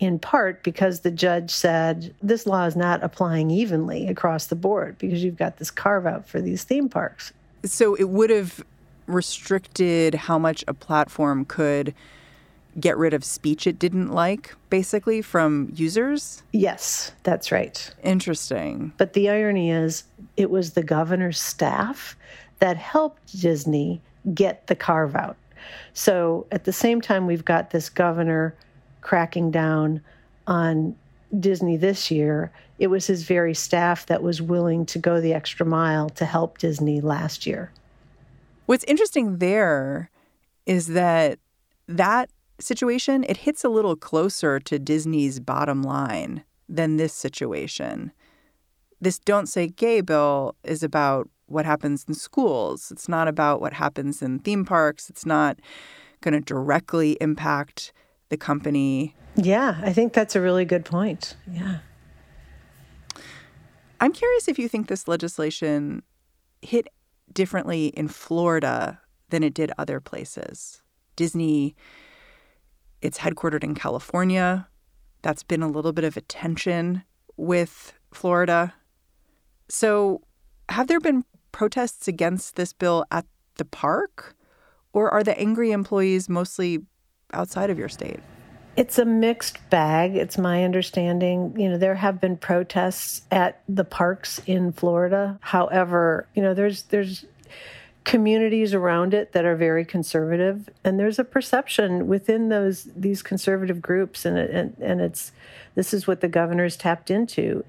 in 0.00 0.18
part 0.18 0.62
because 0.62 1.00
the 1.00 1.10
judge 1.10 1.50
said 1.50 2.14
this 2.22 2.46
law 2.46 2.66
is 2.66 2.76
not 2.76 3.02
applying 3.02 3.50
evenly 3.50 4.08
across 4.08 4.46
the 4.46 4.56
board 4.56 4.96
because 4.98 5.22
you've 5.22 5.36
got 5.36 5.58
this 5.58 5.70
carve 5.70 6.06
out 6.06 6.28
for 6.28 6.40
these 6.40 6.64
theme 6.64 6.88
parks. 6.88 7.32
So 7.64 7.94
it 7.94 8.08
would 8.08 8.30
have 8.30 8.64
restricted 9.06 10.14
how 10.14 10.38
much 10.38 10.64
a 10.66 10.74
platform 10.74 11.44
could 11.44 11.94
get 12.78 12.96
rid 12.96 13.14
of 13.14 13.24
speech 13.24 13.66
it 13.66 13.78
didn't 13.78 14.10
like, 14.10 14.54
basically, 14.70 15.22
from 15.22 15.70
users? 15.74 16.42
Yes, 16.52 17.12
that's 17.22 17.52
right. 17.52 17.94
Interesting. 18.02 18.92
But 18.96 19.12
the 19.12 19.30
irony 19.30 19.70
is, 19.70 20.04
it 20.36 20.50
was 20.50 20.72
the 20.72 20.82
governor's 20.82 21.40
staff 21.40 22.16
that 22.58 22.76
helped 22.76 23.40
Disney 23.40 24.00
get 24.32 24.66
the 24.66 24.74
carve 24.74 25.14
out. 25.14 25.36
So 25.92 26.46
at 26.50 26.64
the 26.64 26.72
same 26.72 27.00
time, 27.00 27.26
we've 27.26 27.44
got 27.44 27.70
this 27.70 27.88
governor 27.88 28.54
cracking 29.00 29.50
down 29.50 30.00
on 30.46 30.96
Disney 31.38 31.76
this 31.76 32.10
year. 32.10 32.50
It 32.78 32.88
was 32.88 33.06
his 33.06 33.22
very 33.22 33.54
staff 33.54 34.06
that 34.06 34.22
was 34.22 34.42
willing 34.42 34.86
to 34.86 34.98
go 34.98 35.20
the 35.20 35.34
extra 35.34 35.64
mile 35.64 36.08
to 36.10 36.24
help 36.24 36.58
Disney 36.58 37.00
last 37.00 37.46
year. 37.46 37.70
What's 38.66 38.84
interesting 38.84 39.38
there 39.38 40.10
is 40.66 40.88
that 40.88 41.38
that 41.86 42.30
situation, 42.60 43.24
it 43.28 43.38
hits 43.38 43.64
a 43.64 43.68
little 43.68 43.96
closer 43.96 44.60
to 44.60 44.78
Disney's 44.78 45.40
bottom 45.40 45.82
line 45.82 46.44
than 46.68 46.96
this 46.96 47.12
situation. 47.12 48.12
This 49.00 49.18
Don't 49.18 49.46
Say 49.46 49.68
Gay 49.68 50.00
bill 50.00 50.54
is 50.64 50.82
about 50.82 51.28
what 51.46 51.66
happens 51.66 52.04
in 52.08 52.14
schools. 52.14 52.90
It's 52.90 53.08
not 53.08 53.28
about 53.28 53.60
what 53.60 53.74
happens 53.74 54.22
in 54.22 54.38
theme 54.38 54.64
parks. 54.64 55.10
It's 55.10 55.26
not 55.26 55.58
going 56.20 56.34
to 56.34 56.40
directly 56.40 57.18
impact 57.20 57.92
the 58.30 58.36
company. 58.36 59.14
Yeah, 59.36 59.78
I 59.82 59.92
think 59.92 60.12
that's 60.12 60.34
a 60.34 60.40
really 60.40 60.64
good 60.64 60.84
point. 60.84 61.36
Yeah. 61.50 61.78
I'm 64.00 64.12
curious 64.12 64.48
if 64.48 64.58
you 64.58 64.68
think 64.68 64.88
this 64.88 65.06
legislation 65.06 66.02
hit 66.62 66.88
differently 67.32 67.88
in 67.88 68.08
Florida 68.08 69.00
than 69.30 69.42
it 69.42 69.54
did 69.54 69.72
other 69.76 70.00
places. 70.00 70.82
Disney 71.16 71.76
it's 73.04 73.18
headquartered 73.18 73.62
in 73.62 73.74
California. 73.74 74.66
That's 75.20 75.42
been 75.42 75.62
a 75.62 75.68
little 75.68 75.92
bit 75.92 76.04
of 76.04 76.16
a 76.16 76.22
tension 76.22 77.04
with 77.36 77.92
Florida. 78.12 78.72
So, 79.68 80.22
have 80.70 80.86
there 80.86 81.00
been 81.00 81.24
protests 81.52 82.08
against 82.08 82.56
this 82.56 82.72
bill 82.72 83.04
at 83.10 83.26
the 83.56 83.66
park? 83.66 84.34
Or 84.94 85.10
are 85.10 85.22
the 85.22 85.38
angry 85.38 85.70
employees 85.70 86.28
mostly 86.30 86.86
outside 87.32 87.68
of 87.68 87.78
your 87.78 87.90
state? 87.90 88.20
It's 88.76 88.98
a 88.98 89.04
mixed 89.04 89.58
bag. 89.68 90.16
It's 90.16 90.38
my 90.38 90.64
understanding. 90.64 91.54
You 91.58 91.68
know, 91.68 91.78
there 91.78 91.94
have 91.96 92.20
been 92.20 92.38
protests 92.38 93.22
at 93.30 93.62
the 93.68 93.84
parks 93.84 94.40
in 94.46 94.72
Florida. 94.72 95.38
However, 95.42 96.26
you 96.34 96.42
know, 96.42 96.54
there's 96.54 96.84
there's 96.84 97.26
communities 98.04 98.74
around 98.74 99.14
it 99.14 99.32
that 99.32 99.44
are 99.46 99.56
very 99.56 99.84
conservative 99.84 100.68
and 100.84 101.00
there's 101.00 101.18
a 101.18 101.24
perception 101.24 102.06
within 102.06 102.50
those 102.50 102.86
these 102.94 103.22
conservative 103.22 103.80
groups 103.80 104.26
and 104.26 104.36
and, 104.36 104.76
and 104.78 105.00
it's 105.00 105.32
this 105.74 105.94
is 105.94 106.06
what 106.06 106.20
the 106.20 106.28
governors 106.28 106.76
tapped 106.76 107.10
into 107.10 107.64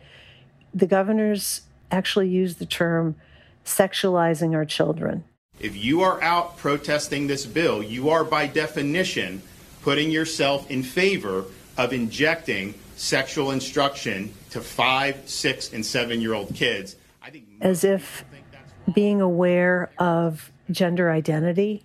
the 0.74 0.86
governors 0.86 1.62
actually 1.90 2.28
used 2.28 2.60
the 2.60 2.66
term 2.66 3.16
sexualizing 3.64 4.54
our 4.54 4.66
children. 4.66 5.24
If 5.60 5.76
you 5.76 6.02
are 6.02 6.22
out 6.22 6.58
protesting 6.58 7.28
this 7.28 7.46
bill, 7.46 7.82
you 7.82 8.10
are 8.10 8.26
by 8.26 8.48
definition 8.48 9.42
putting 9.82 10.12
yourself 10.12 10.70
in 10.70 10.84
favor 10.84 11.46
of 11.78 11.94
injecting 11.94 12.74
sexual 12.98 13.52
instruction 13.52 14.34
to 14.50 14.62
five, 14.62 15.22
six, 15.26 15.72
and 15.74 15.86
seven 15.86 16.22
year 16.22 16.34
old 16.34 16.54
kids. 16.54 16.98
As 17.62 17.84
if 17.84 18.26
being 18.94 19.22
aware 19.22 19.90
of 19.98 20.52
gender 20.72 21.12
identity 21.12 21.84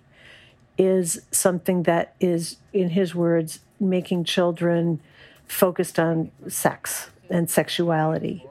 is 0.77 1.21
something 1.31 1.83
that 1.83 2.15
is, 2.19 2.57
in 2.73 2.89
his 2.89 3.13
words, 3.13 3.59
making 3.79 4.23
children 4.23 4.99
focused 5.47 5.99
on 5.99 6.31
sex 6.47 7.11
and 7.29 7.49
sexuality. 7.49 8.45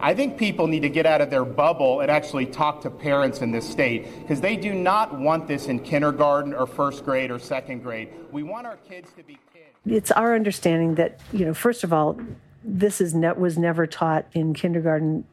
I 0.00 0.12
think 0.12 0.36
people 0.36 0.66
need 0.66 0.80
to 0.80 0.88
get 0.88 1.06
out 1.06 1.20
of 1.20 1.30
their 1.30 1.44
bubble 1.44 2.00
and 2.00 2.10
actually 2.10 2.46
talk 2.46 2.80
to 2.82 2.90
parents 2.90 3.40
in 3.40 3.52
this 3.52 3.68
state 3.68 4.06
because 4.20 4.40
they 4.40 4.56
do 4.56 4.74
not 4.74 5.18
want 5.18 5.46
this 5.46 5.66
in 5.66 5.78
kindergarten 5.78 6.52
or 6.52 6.66
first 6.66 7.04
grade 7.04 7.30
or 7.30 7.38
second 7.38 7.82
grade. 7.82 8.08
We 8.32 8.42
want 8.42 8.66
our 8.66 8.76
kids 8.76 9.10
to 9.16 9.22
be 9.22 9.38
kids. 9.52 9.64
It's 9.86 10.10
our 10.10 10.34
understanding 10.34 10.96
that, 10.96 11.20
you 11.32 11.46
know, 11.46 11.54
first 11.54 11.84
of 11.84 11.92
all, 11.92 12.18
this 12.64 13.00
is 13.00 13.14
ne- 13.14 13.32
was 13.34 13.56
never 13.56 13.86
taught 13.86 14.26
in 14.32 14.52
kindergarten 14.52 15.24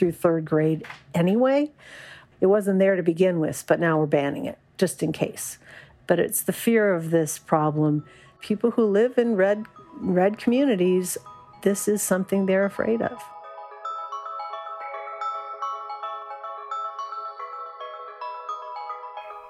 through 0.00 0.12
third 0.12 0.46
grade 0.46 0.82
anyway. 1.14 1.70
It 2.40 2.46
wasn't 2.46 2.78
there 2.78 2.96
to 2.96 3.02
begin 3.02 3.38
with, 3.38 3.64
but 3.68 3.78
now 3.78 3.98
we're 3.98 4.06
banning 4.06 4.46
it 4.46 4.58
just 4.78 5.02
in 5.02 5.12
case. 5.12 5.58
But 6.06 6.18
it's 6.18 6.40
the 6.40 6.54
fear 6.54 6.94
of 6.94 7.10
this 7.10 7.38
problem. 7.38 8.04
People 8.40 8.72
who 8.72 8.86
live 8.86 9.18
in 9.18 9.36
red 9.36 9.66
red 10.00 10.38
communities, 10.38 11.18
this 11.62 11.86
is 11.86 12.00
something 12.00 12.46
they're 12.46 12.64
afraid 12.64 13.02
of. 13.02 13.22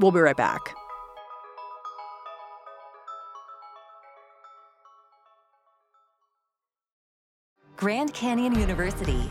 We'll 0.00 0.10
be 0.10 0.18
right 0.18 0.36
back. 0.36 0.74
Grand 7.76 8.12
Canyon 8.12 8.58
University, 8.58 9.30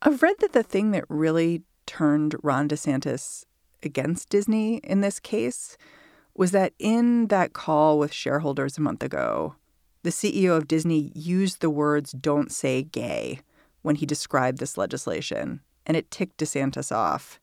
I've 0.00 0.22
read 0.22 0.36
that 0.38 0.52
the 0.52 0.62
thing 0.62 0.92
that 0.92 1.04
really 1.08 1.62
turned 1.86 2.36
Ron 2.42 2.68
DeSantis 2.68 3.44
against 3.82 4.28
Disney 4.28 4.76
in 4.78 5.00
this 5.00 5.18
case 5.18 5.76
was 6.34 6.52
that 6.52 6.72
in 6.78 7.26
that 7.28 7.52
call 7.52 7.98
with 7.98 8.12
shareholders 8.12 8.78
a 8.78 8.80
month 8.80 9.02
ago, 9.02 9.56
the 10.04 10.10
CEO 10.10 10.56
of 10.56 10.68
Disney 10.68 11.10
used 11.16 11.60
the 11.60 11.70
words 11.70 12.12
don't 12.12 12.52
say 12.52 12.84
gay 12.84 13.40
when 13.82 13.96
he 13.96 14.06
described 14.06 14.58
this 14.58 14.78
legislation, 14.78 15.62
and 15.84 15.96
it 15.96 16.12
ticked 16.12 16.38
DeSantis 16.38 16.94
off. 16.94 17.40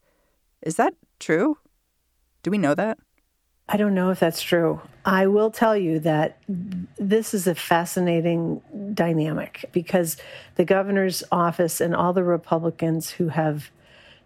Is 0.61 0.77
that 0.77 0.93
true? 1.19 1.57
Do 2.41 2.51
we 2.51 2.57
know 2.57 2.73
that? 2.75 2.97
I 3.67 3.77
don't 3.77 3.95
know 3.95 4.11
if 4.11 4.19
that's 4.19 4.41
true. 4.41 4.81
I 5.05 5.27
will 5.27 5.51
tell 5.51 5.75
you 5.75 5.99
that 5.99 6.37
this 6.47 7.33
is 7.33 7.47
a 7.47 7.55
fascinating 7.55 8.61
dynamic 8.93 9.65
because 9.71 10.17
the 10.55 10.65
governor's 10.65 11.23
office 11.31 11.81
and 11.81 11.95
all 11.95 12.13
the 12.13 12.23
Republicans 12.23 13.11
who 13.11 13.29
have 13.29 13.69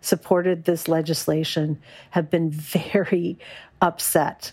supported 0.02 0.64
this 0.64 0.88
legislation 0.88 1.80
have 2.12 2.30
been 2.30 2.50
very 2.52 3.38
upset 3.82 4.52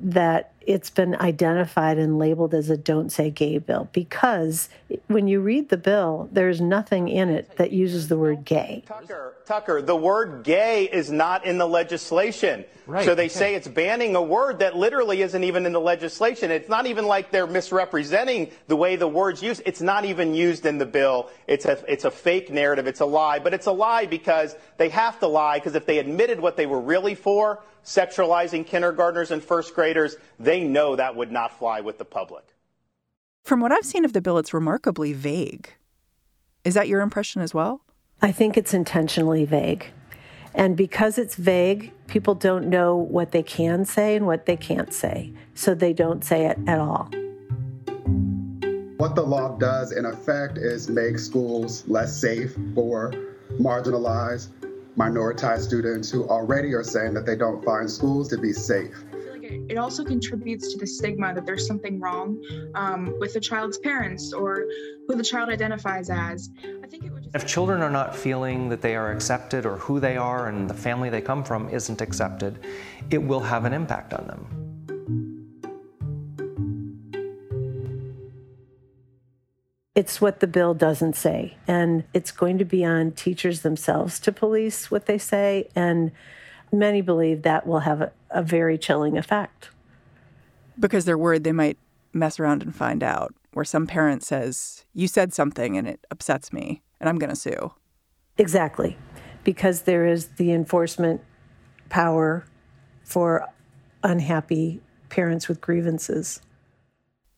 that 0.00 0.52
it's 0.68 0.90
been 0.90 1.16
identified 1.16 1.96
and 1.96 2.18
labeled 2.18 2.52
as 2.52 2.68
a 2.68 2.76
don't 2.76 3.10
say 3.10 3.30
gay 3.30 3.56
bill 3.56 3.88
because 3.94 4.68
when 5.06 5.26
you 5.26 5.40
read 5.40 5.70
the 5.70 5.78
bill, 5.78 6.28
there's 6.30 6.60
nothing 6.60 7.08
in 7.08 7.30
it 7.30 7.56
that 7.56 7.72
uses 7.72 8.08
the 8.08 8.18
word 8.18 8.44
gay. 8.44 8.84
Tucker, 8.86 9.34
Tucker, 9.46 9.80
the 9.80 9.96
word 9.96 10.44
gay 10.44 10.84
is 10.84 11.10
not 11.10 11.46
in 11.46 11.56
the 11.56 11.66
legislation. 11.66 12.66
Right. 12.86 13.06
So 13.06 13.14
they 13.14 13.24
Okay. 13.24 13.28
say 13.28 13.54
it's 13.54 13.66
banning 13.66 14.14
a 14.14 14.22
word 14.22 14.58
that 14.58 14.76
literally 14.76 15.22
isn't 15.22 15.42
even 15.42 15.64
in 15.64 15.72
the 15.72 15.80
legislation. 15.80 16.50
It's 16.50 16.68
not 16.68 16.86
even 16.86 17.06
like 17.06 17.30
they're 17.30 17.46
misrepresenting 17.46 18.50
the 18.66 18.76
way 18.76 18.96
the 18.96 19.08
word's 19.08 19.42
used. 19.42 19.62
It's 19.64 19.80
not 19.80 20.04
even 20.04 20.34
used 20.34 20.66
in 20.66 20.76
the 20.76 20.86
bill. 20.86 21.30
It's 21.46 21.64
a, 21.64 21.82
it's 21.90 22.04
a 22.04 22.10
fake 22.10 22.50
narrative. 22.50 22.86
It's 22.86 23.00
a 23.00 23.06
lie. 23.06 23.38
But 23.38 23.54
it's 23.54 23.66
a 23.66 23.72
lie 23.72 24.04
because 24.04 24.54
they 24.76 24.90
have 24.90 25.18
to 25.20 25.28
lie 25.28 25.58
because 25.58 25.74
if 25.74 25.86
they 25.86 25.98
admitted 25.98 26.40
what 26.40 26.58
they 26.58 26.66
were 26.66 26.80
really 26.80 27.14
for, 27.14 27.62
sexualizing 27.84 28.66
kindergartners 28.66 29.30
and 29.30 29.42
first 29.42 29.74
graders, 29.74 30.16
they 30.38 30.57
know 30.64 30.96
that 30.96 31.16
would 31.16 31.32
not 31.32 31.58
fly 31.58 31.80
with 31.80 31.98
the 31.98 32.04
public. 32.04 32.44
From 33.44 33.60
what 33.60 33.72
I've 33.72 33.84
seen 33.84 34.04
of 34.04 34.12
the 34.12 34.20
bill, 34.20 34.38
it's 34.38 34.52
remarkably 34.52 35.12
vague. 35.12 35.70
Is 36.64 36.74
that 36.74 36.88
your 36.88 37.00
impression 37.00 37.40
as 37.40 37.54
well? 37.54 37.82
I 38.20 38.32
think 38.32 38.56
it's 38.56 38.74
intentionally 38.74 39.44
vague. 39.44 39.86
And 40.54 40.76
because 40.76 41.18
it's 41.18 41.36
vague, 41.36 41.92
people 42.08 42.34
don't 42.34 42.68
know 42.68 42.96
what 42.96 43.32
they 43.32 43.42
can 43.42 43.84
say 43.84 44.16
and 44.16 44.26
what 44.26 44.46
they 44.46 44.56
can't 44.56 44.92
say. 44.92 45.32
So 45.54 45.74
they 45.74 45.92
don't 45.92 46.24
say 46.24 46.46
it 46.46 46.58
at 46.66 46.78
all. 46.78 47.08
What 48.98 49.14
the 49.14 49.22
law 49.22 49.56
does, 49.56 49.92
in 49.92 50.04
effect, 50.04 50.58
is 50.58 50.88
make 50.88 51.18
schools 51.18 51.86
less 51.86 52.20
safe 52.20 52.56
for 52.74 53.12
marginalized, 53.52 54.48
minoritized 54.96 55.60
students 55.60 56.10
who 56.10 56.28
already 56.28 56.74
are 56.74 56.82
saying 56.82 57.14
that 57.14 57.24
they 57.24 57.36
don't 57.36 57.64
find 57.64 57.88
schools 57.88 58.26
to 58.28 58.38
be 58.38 58.52
safe. 58.52 59.04
It 59.48 59.78
also 59.78 60.04
contributes 60.04 60.72
to 60.72 60.78
the 60.78 60.86
stigma 60.86 61.34
that 61.34 61.46
there's 61.46 61.66
something 61.66 61.98
wrong 61.98 62.42
um, 62.74 63.14
with 63.18 63.32
the 63.34 63.40
child's 63.40 63.78
parents 63.78 64.32
or 64.32 64.66
who 65.06 65.16
the 65.16 65.24
child 65.24 65.48
identifies 65.48 66.10
as. 66.10 66.50
I 66.82 66.86
think 66.86 67.04
it 67.04 67.12
would 67.12 67.24
just 67.24 67.36
If 67.36 67.46
children 67.46 67.80
are 67.80 67.90
not 67.90 68.14
feeling 68.14 68.68
that 68.68 68.82
they 68.82 68.94
are 68.94 69.10
accepted 69.10 69.64
or 69.64 69.76
who 69.76 70.00
they 70.00 70.16
are 70.16 70.48
and 70.48 70.68
the 70.68 70.74
family 70.74 71.08
they 71.08 71.20
come 71.20 71.44
from 71.44 71.68
isn't 71.70 72.00
accepted, 72.00 72.58
it 73.10 73.22
will 73.22 73.40
have 73.40 73.64
an 73.64 73.72
impact 73.72 74.12
on 74.12 74.26
them. 74.26 74.58
It's 79.94 80.20
what 80.20 80.38
the 80.38 80.46
bill 80.46 80.74
doesn't 80.74 81.16
say. 81.16 81.56
And 81.66 82.04
it's 82.14 82.30
going 82.30 82.58
to 82.58 82.64
be 82.64 82.84
on 82.84 83.10
teachers 83.12 83.62
themselves 83.62 84.20
to 84.20 84.30
police 84.30 84.92
what 84.92 85.06
they 85.06 85.18
say. 85.18 85.68
And 85.74 86.12
many 86.72 87.00
believe 87.00 87.42
that 87.42 87.66
will 87.66 87.80
have 87.80 88.00
a, 88.00 88.12
a 88.30 88.42
very 88.42 88.78
chilling 88.78 89.16
effect. 89.16 89.70
Because 90.78 91.04
they're 91.04 91.18
worried 91.18 91.44
they 91.44 91.52
might 91.52 91.78
mess 92.12 92.38
around 92.38 92.62
and 92.62 92.74
find 92.74 93.02
out, 93.02 93.34
where 93.52 93.64
some 93.64 93.86
parent 93.86 94.22
says, 94.22 94.84
You 94.92 95.08
said 95.08 95.32
something 95.32 95.76
and 95.76 95.86
it 95.86 96.06
upsets 96.10 96.52
me, 96.52 96.82
and 97.00 97.08
I'm 97.08 97.18
going 97.18 97.30
to 97.30 97.36
sue. 97.36 97.72
Exactly. 98.36 98.96
Because 99.44 99.82
there 99.82 100.06
is 100.06 100.28
the 100.36 100.52
enforcement 100.52 101.20
power 101.88 102.46
for 103.04 103.46
unhappy 104.02 104.80
parents 105.08 105.48
with 105.48 105.60
grievances. 105.60 106.40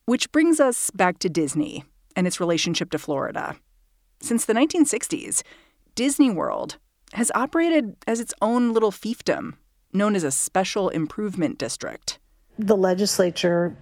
Which 0.04 0.32
brings 0.32 0.60
us 0.60 0.90
back 0.90 1.18
to 1.20 1.28
Disney 1.28 1.84
and 2.16 2.26
its 2.26 2.40
relationship 2.40 2.90
to 2.90 2.98
Florida. 2.98 3.56
Since 4.20 4.44
the 4.44 4.52
1960s, 4.52 5.42
Disney 5.94 6.30
World 6.30 6.78
has 7.14 7.30
operated 7.34 7.96
as 8.06 8.20
its 8.20 8.34
own 8.40 8.72
little 8.72 8.92
fiefdom, 8.92 9.54
known 9.92 10.14
as 10.14 10.24
a 10.24 10.30
special 10.30 10.88
improvement 10.88 11.58
district. 11.58 12.18
The 12.58 12.76
legislature 12.76 13.76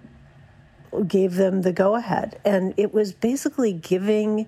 gave 1.07 1.35
them 1.35 1.61
the 1.61 1.71
go 1.71 1.95
ahead, 1.95 2.39
and 2.43 2.73
it 2.77 2.93
was 2.93 3.13
basically 3.13 3.73
giving 3.73 4.47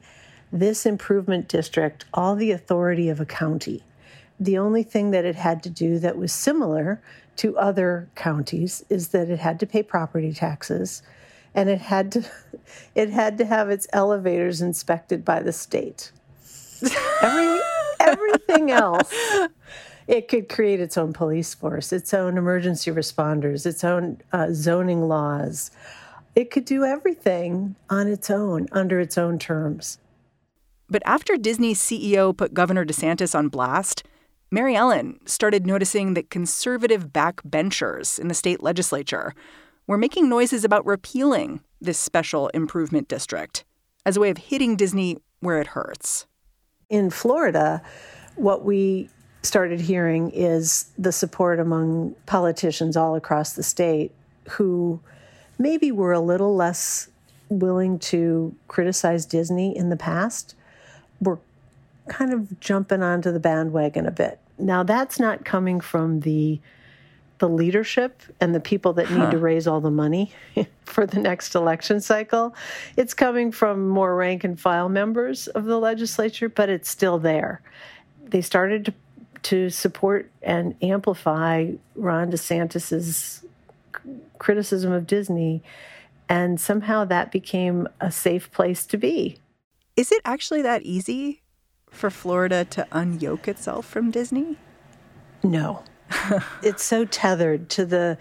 this 0.52 0.86
improvement 0.86 1.48
district 1.48 2.06
all 2.14 2.36
the 2.36 2.52
authority 2.52 3.10
of 3.10 3.20
a 3.20 3.26
county. 3.26 3.84
The 4.40 4.58
only 4.58 4.84
thing 4.84 5.12
that 5.12 5.24
it 5.24 5.36
had 5.36 5.62
to 5.64 5.70
do 5.70 6.00
that 6.00 6.18
was 6.18 6.34
similar 6.34 7.02
to 7.38 7.58
other 7.58 8.10
counties 8.16 8.84
is 8.90 9.10
that 9.10 9.30
it 9.30 9.40
had 9.40 9.60
to 9.60 9.66
pay 9.66 9.84
property 9.84 10.34
taxes 10.34 11.04
and 11.54 11.70
it 11.70 11.82
had 11.82 12.12
to 12.14 12.26
it 12.96 13.10
had 13.10 13.38
to 13.38 13.46
have 13.46 13.70
its 13.70 13.88
elevators 13.94 14.62
inspected 14.62 15.24
by 15.24 15.42
the 15.42 15.54
state. 15.54 16.12
Every 17.22 17.61
everything 18.12 18.72
else 18.72 19.14
it 20.08 20.28
could 20.28 20.50
create 20.50 20.80
its 20.80 20.98
own 20.98 21.14
police 21.14 21.54
force, 21.54 21.94
its 21.94 22.14
own 22.14 22.38
emergency 22.38 22.92
responders, 22.92 23.66
its 23.66 23.84
own 23.84 24.22
uh, 24.34 24.48
zoning 24.52 25.08
laws. 25.08 25.72
It 26.36 26.52
could 26.52 26.66
do 26.66 26.84
everything 26.84 27.76
on 27.90 28.08
its 28.08 28.30
own 28.30 28.68
under 28.72 29.00
its 29.00 29.18
own 29.18 29.40
terms. 29.40 30.00
But 30.90 31.04
after 31.06 31.38
Disney's 31.38 31.80
CEO 31.80 32.36
put 32.36 32.54
Governor 32.54 32.86
DeSantis 32.86 33.34
on 33.34 33.48
blast, 33.48 34.04
Mary 34.52 34.76
Ellen 34.76 35.20
started 35.26 35.66
noticing 35.66 36.14
that 36.14 36.30
conservative 36.30 37.14
backbenchers 37.14 38.20
in 38.20 38.28
the 38.28 38.34
state 38.34 38.62
legislature 38.62 39.34
were 39.88 39.98
making 39.98 40.28
noises 40.28 40.66
about 40.66 40.86
repealing 40.86 41.62
this 41.80 41.98
special 41.98 42.50
improvement 42.50 43.08
district 43.08 43.64
as 44.06 44.18
a 44.18 44.20
way 44.20 44.30
of 44.30 44.38
hitting 44.38 44.76
Disney 44.76 45.18
where 45.40 45.62
it 45.62 45.68
hurts. 45.68 46.28
In 46.92 47.10
Florida, 47.10 47.82
what 48.36 48.66
we 48.66 49.10
started 49.44 49.80
hearing 49.80 50.30
is 50.32 50.92
the 50.98 51.14
support 51.14 51.58
among 51.58 52.16
politicians 52.26 52.98
all 52.98 53.16
across 53.16 53.54
the 53.54 53.64
state 53.64 54.12
who 54.50 55.00
maybe 55.58 55.90
were 55.92 56.12
a 56.12 56.20
little 56.20 56.54
less 56.54 57.08
willing 57.48 57.98
to 57.98 58.54
criticize 58.68 59.26
Disney 59.26 59.76
in 59.76 59.90
the 59.90 59.96
past 59.96 60.54
were 61.22 61.40
kind 62.10 62.34
of 62.34 62.60
jumping 62.60 63.02
onto 63.02 63.32
the 63.32 63.40
bandwagon 63.40 64.06
a 64.06 64.12
bit. 64.12 64.40
Now 64.60 64.84
that's 64.84 65.18
not 65.18 65.46
coming 65.46 65.80
from 65.80 66.20
the 66.20 66.60
the 67.42 67.50
leadership 67.50 68.22
and 68.40 68.54
the 68.54 68.60
people 68.60 68.94
that 68.94 69.08
huh. 69.08 69.18
need 69.18 69.32
to 69.32 69.40
raise 69.40 69.68
all 69.68 69.82
the 69.82 69.92
money 69.92 70.32
for 70.86 71.08
the 71.08 71.20
next 71.20 71.56
election 71.56 72.00
cycle. 72.00 72.56
It's 72.96 73.16
coming 73.16 73.52
from 73.52 73.90
more 73.90 74.16
rank 74.16 74.44
and 74.44 74.60
file 74.60 74.90
members 74.90 75.48
of 75.48 75.66
the 75.66 75.80
legislature, 75.80 76.50
but 76.50 76.70
it's 76.70 76.88
still 76.88 77.18
there. 77.18 77.62
They 78.24 78.42
started 78.42 78.86
to, 78.86 78.94
to 79.42 79.70
support 79.72 80.30
and 80.44 80.76
amplify 80.84 81.72
Ron 81.96 82.32
DeSantis's 82.32 83.44
criticism 84.38 84.92
of 84.92 85.08
Disney, 85.08 85.64
and 86.30 86.62
somehow 86.62 87.06
that 87.06 87.32
became 87.32 87.88
a 88.00 88.12
safe 88.12 88.52
place 88.52 88.86
to 88.86 88.98
be. 88.98 89.38
Is 89.98 90.12
it 90.12 90.22
actually 90.26 90.62
that 90.62 90.84
easy 90.84 91.42
for 91.90 92.12
Florida 92.12 92.66
to 92.66 92.88
unyoke 92.92 93.48
itself 93.48 93.88
from 93.88 94.12
Disney? 94.12 94.58
No. 95.44 95.84
it's 96.64 96.84
so 96.84 97.06
tethered 97.06 97.70
to 97.70 97.86
the 97.86 98.18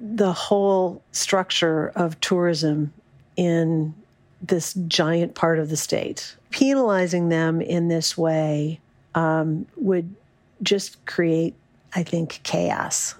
the 0.00 0.32
whole 0.32 1.00
structure 1.12 1.92
of 1.94 2.20
tourism 2.20 2.92
in 3.36 3.94
this 4.42 4.74
giant 4.88 5.34
part 5.34 5.60
of 5.60 5.68
the 5.68 5.76
state. 5.76 6.36
Penalizing 6.50 7.28
them 7.28 7.60
in 7.60 7.86
this 7.86 8.18
way 8.18 8.80
um, 9.14 9.66
would 9.76 10.12
just 10.62 11.04
create, 11.06 11.54
I 11.94 12.02
think, 12.02 12.40
chaos. 12.42 13.14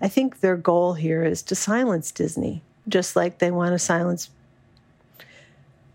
I 0.00 0.08
think 0.08 0.40
their 0.40 0.56
goal 0.56 0.94
here 0.94 1.24
is 1.24 1.42
to 1.42 1.54
silence 1.56 2.12
Disney, 2.12 2.62
just 2.88 3.16
like 3.16 3.38
they 3.38 3.50
want 3.50 3.72
to 3.72 3.78
silence, 3.78 4.30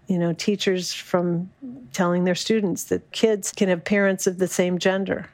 you 0.07 0.17
know, 0.17 0.33
teachers 0.33 0.93
from 0.93 1.49
telling 1.93 2.25
their 2.25 2.35
students 2.35 2.85
that 2.85 3.11
kids 3.11 3.51
can 3.53 3.69
have 3.69 3.83
parents 3.85 4.27
of 4.27 4.37
the 4.37 4.47
same 4.47 4.77
gender. 4.77 5.29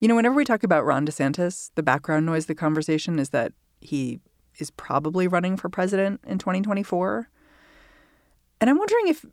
You 0.00 0.08
know, 0.08 0.16
whenever 0.16 0.34
we 0.34 0.46
talk 0.46 0.62
about 0.62 0.86
Ron 0.86 1.06
DeSantis, 1.06 1.70
the 1.74 1.82
background 1.82 2.24
noise, 2.24 2.44
of 2.44 2.48
the 2.48 2.54
conversation 2.54 3.18
is 3.18 3.30
that 3.30 3.52
he 3.82 4.20
is 4.58 4.70
probably 4.70 5.28
running 5.28 5.58
for 5.58 5.68
president 5.68 6.20
in 6.26 6.38
2024. 6.38 7.28
And 8.60 8.70
I'm 8.70 8.78
wondering 8.78 9.08
if 9.08 9.26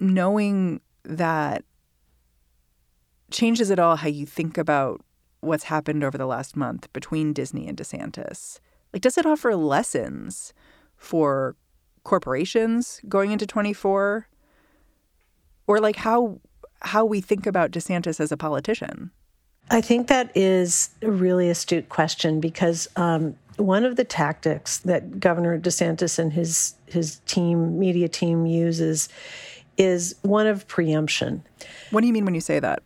knowing 0.00 0.80
that 1.04 1.64
changes 3.30 3.70
at 3.70 3.78
all 3.78 3.96
how 3.96 4.08
you 4.08 4.24
think 4.24 4.56
about 4.56 5.02
what's 5.40 5.64
happened 5.64 6.02
over 6.02 6.16
the 6.16 6.26
last 6.26 6.56
month 6.56 6.90
between 6.94 7.34
Disney 7.34 7.68
and 7.68 7.76
DeSantis. 7.76 8.60
Like, 8.94 9.02
does 9.02 9.18
it 9.18 9.26
offer 9.26 9.54
lessons 9.54 10.54
for 10.96 11.54
corporations 12.02 13.00
going 13.08 13.30
into 13.30 13.46
24? 13.46 14.26
Or 15.66 15.80
like 15.80 15.96
how 15.96 16.40
how 16.80 17.04
we 17.04 17.20
think 17.20 17.46
about 17.46 17.70
DeSantis 17.70 18.20
as 18.20 18.32
a 18.32 18.36
politician? 18.36 19.10
I 19.70 19.80
think 19.80 20.08
that 20.08 20.30
is 20.34 20.90
a 21.02 21.10
really 21.10 21.48
astute 21.48 21.88
question 21.88 22.40
because 22.40 22.88
um, 22.96 23.34
one 23.56 23.84
of 23.84 23.96
the 23.96 24.04
tactics 24.04 24.78
that 24.78 25.20
Governor 25.20 25.58
DeSantis 25.58 26.18
and 26.18 26.32
his 26.32 26.74
his 26.86 27.20
team, 27.26 27.78
media 27.78 28.08
team, 28.08 28.46
uses 28.46 29.08
is 29.76 30.14
one 30.22 30.46
of 30.46 30.68
preemption. 30.68 31.42
What 31.90 32.02
do 32.02 32.06
you 32.06 32.12
mean 32.12 32.24
when 32.24 32.34
you 32.34 32.40
say 32.40 32.60
that? 32.60 32.82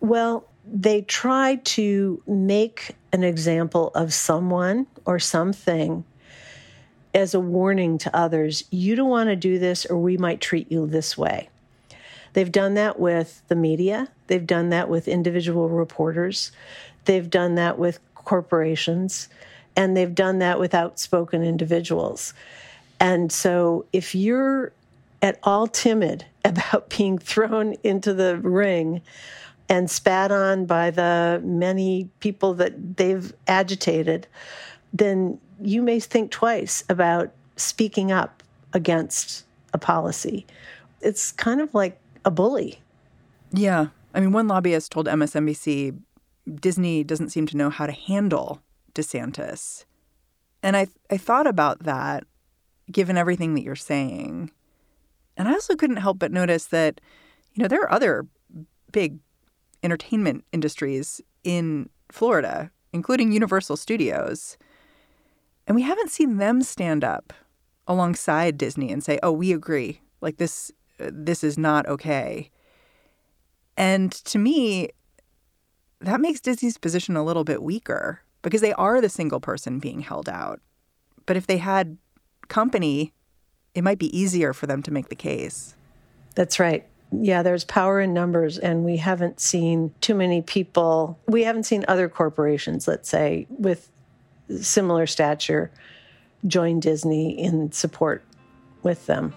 Well, 0.00 0.46
they 0.64 1.02
try 1.02 1.56
to 1.56 2.22
make 2.26 2.94
an 3.12 3.24
example 3.24 3.90
of 3.94 4.12
someone 4.12 4.86
or 5.06 5.18
something 5.18 6.04
as 7.14 7.34
a 7.34 7.40
warning 7.40 7.98
to 7.98 8.14
others. 8.14 8.64
You 8.70 8.94
don't 8.94 9.08
want 9.08 9.30
to 9.30 9.36
do 9.36 9.58
this, 9.58 9.86
or 9.86 9.96
we 9.96 10.16
might 10.16 10.40
treat 10.40 10.70
you 10.70 10.86
this 10.86 11.16
way. 11.16 11.48
They've 12.34 12.52
done 12.52 12.74
that 12.74 13.00
with 13.00 13.42
the 13.48 13.56
media, 13.56 14.08
they've 14.28 14.46
done 14.46 14.70
that 14.70 14.88
with 14.88 15.08
individual 15.08 15.68
reporters, 15.68 16.52
they've 17.04 17.28
done 17.28 17.56
that 17.56 17.78
with 17.78 17.98
corporations, 18.14 19.28
and 19.76 19.96
they've 19.96 20.14
done 20.14 20.38
that 20.38 20.58
with 20.58 20.74
outspoken 20.74 21.42
individuals. 21.42 22.34
And 23.00 23.30
so 23.30 23.86
if 23.92 24.14
you're 24.14 24.72
at 25.22 25.38
all 25.42 25.66
timid 25.66 26.24
about 26.44 26.90
being 26.96 27.18
thrown 27.18 27.74
into 27.82 28.14
the 28.14 28.38
ring 28.38 29.02
and 29.68 29.90
spat 29.90 30.32
on 30.32 30.64
by 30.64 30.90
the 30.90 31.42
many 31.44 32.08
people 32.20 32.54
that 32.54 32.96
they've 32.96 33.34
agitated, 33.46 34.26
then 34.92 35.38
you 35.60 35.82
may 35.82 36.00
think 36.00 36.30
twice 36.30 36.84
about 36.88 37.30
speaking 37.56 38.10
up 38.10 38.42
against 38.72 39.44
a 39.72 39.78
policy. 39.78 40.46
It's 41.00 41.32
kind 41.32 41.60
of 41.60 41.74
like 41.74 41.98
a 42.24 42.30
bully. 42.30 42.80
Yeah. 43.52 43.88
I 44.18 44.20
mean, 44.20 44.32
one 44.32 44.48
lobbyist 44.48 44.90
told 44.90 45.06
MSNBC 45.06 45.96
Disney 46.56 47.04
doesn't 47.04 47.28
seem 47.28 47.46
to 47.46 47.56
know 47.56 47.70
how 47.70 47.86
to 47.86 47.92
handle 47.92 48.60
DeSantis. 48.92 49.84
And 50.60 50.76
I, 50.76 50.88
I 51.08 51.16
thought 51.16 51.46
about 51.46 51.84
that 51.84 52.24
given 52.90 53.16
everything 53.16 53.54
that 53.54 53.62
you're 53.62 53.76
saying. 53.76 54.50
And 55.36 55.46
I 55.46 55.52
also 55.52 55.76
couldn't 55.76 55.98
help 55.98 56.18
but 56.18 56.32
notice 56.32 56.66
that, 56.66 57.00
you 57.54 57.62
know, 57.62 57.68
there 57.68 57.80
are 57.80 57.92
other 57.92 58.26
big 58.90 59.20
entertainment 59.84 60.44
industries 60.50 61.20
in 61.44 61.88
Florida, 62.10 62.72
including 62.92 63.30
Universal 63.30 63.76
Studios. 63.76 64.58
And 65.68 65.76
we 65.76 65.82
haven't 65.82 66.10
seen 66.10 66.38
them 66.38 66.64
stand 66.64 67.04
up 67.04 67.32
alongside 67.86 68.58
Disney 68.58 68.90
and 68.90 69.04
say, 69.04 69.20
oh, 69.22 69.30
we 69.30 69.52
agree. 69.52 70.00
Like 70.20 70.38
this 70.38 70.72
uh, 70.98 71.10
this 71.12 71.44
is 71.44 71.56
not 71.56 71.86
okay. 71.86 72.50
And 73.78 74.10
to 74.10 74.38
me, 74.38 74.90
that 76.00 76.20
makes 76.20 76.40
Disney's 76.40 76.76
position 76.76 77.16
a 77.16 77.24
little 77.24 77.44
bit 77.44 77.62
weaker 77.62 78.22
because 78.42 78.60
they 78.60 78.72
are 78.72 79.00
the 79.00 79.08
single 79.08 79.38
person 79.38 79.78
being 79.78 80.00
held 80.00 80.28
out. 80.28 80.60
But 81.26 81.36
if 81.36 81.46
they 81.46 81.58
had 81.58 81.96
company, 82.48 83.12
it 83.74 83.84
might 83.84 84.00
be 84.00 84.18
easier 84.18 84.52
for 84.52 84.66
them 84.66 84.82
to 84.82 84.90
make 84.90 85.10
the 85.10 85.14
case. 85.14 85.76
That's 86.34 86.58
right. 86.58 86.86
Yeah, 87.12 87.42
there's 87.44 87.64
power 87.64 88.00
in 88.00 88.12
numbers, 88.12 88.58
and 88.58 88.84
we 88.84 88.96
haven't 88.96 89.40
seen 89.40 89.94
too 90.00 90.14
many 90.14 90.42
people. 90.42 91.18
We 91.26 91.44
haven't 91.44 91.62
seen 91.64 91.84
other 91.86 92.08
corporations, 92.08 92.88
let's 92.88 93.08
say, 93.08 93.46
with 93.48 93.90
similar 94.60 95.06
stature 95.06 95.70
join 96.46 96.80
Disney 96.80 97.38
in 97.38 97.70
support 97.70 98.24
with 98.82 99.06
them. 99.06 99.34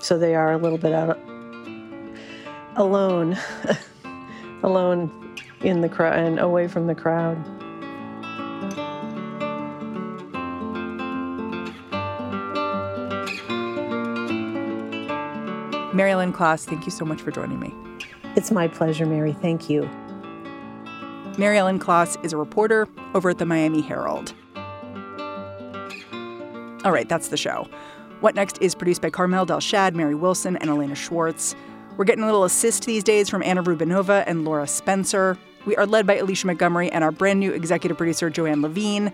So 0.00 0.18
they 0.18 0.34
are 0.34 0.52
a 0.52 0.58
little 0.58 0.78
bit 0.78 0.92
out 0.92 1.18
alone, 2.76 3.36
alone 4.62 5.34
in 5.60 5.80
the 5.80 5.88
crowd 5.88 6.18
and 6.18 6.38
away 6.38 6.68
from 6.68 6.86
the 6.86 6.94
crowd. 6.94 7.36
Mary 15.94 16.10
Ellen 16.10 16.32
Klas, 16.32 16.66
thank 16.66 16.84
you 16.84 16.92
so 16.92 17.06
much 17.06 17.22
for 17.22 17.30
joining 17.30 17.58
me. 17.58 17.74
It's 18.36 18.50
my 18.50 18.68
pleasure, 18.68 19.06
Mary. 19.06 19.32
Thank 19.32 19.70
you. 19.70 19.88
Mary 21.38 21.56
Ellen 21.56 21.78
Klas 21.78 22.18
is 22.22 22.34
a 22.34 22.36
reporter 22.36 22.86
over 23.14 23.30
at 23.30 23.38
the 23.38 23.46
Miami 23.46 23.80
Herald. 23.80 24.34
All 26.84 26.92
right, 26.92 27.08
that's 27.08 27.28
the 27.28 27.36
show. 27.38 27.66
What 28.20 28.34
Next 28.34 28.58
is 28.60 28.74
produced 28.74 29.00
by 29.00 29.08
Carmel 29.08 29.46
Delshad, 29.46 29.94
Mary 29.94 30.14
Wilson, 30.14 30.56
and 30.58 30.68
Elena 30.68 30.94
Schwartz. 30.94 31.54
We're 31.96 32.04
getting 32.04 32.24
a 32.24 32.26
little 32.26 32.44
assist 32.44 32.84
these 32.84 33.02
days 33.02 33.30
from 33.30 33.42
Anna 33.42 33.62
Rubinova 33.62 34.22
and 34.26 34.44
Laura 34.44 34.66
Spencer. 34.66 35.38
We 35.64 35.76
are 35.76 35.86
led 35.86 36.06
by 36.06 36.16
Alicia 36.16 36.46
Montgomery 36.46 36.90
and 36.90 37.02
our 37.02 37.10
brand 37.10 37.40
new 37.40 37.52
executive 37.52 37.96
producer, 37.96 38.28
Joanne 38.28 38.60
Levine. 38.60 39.10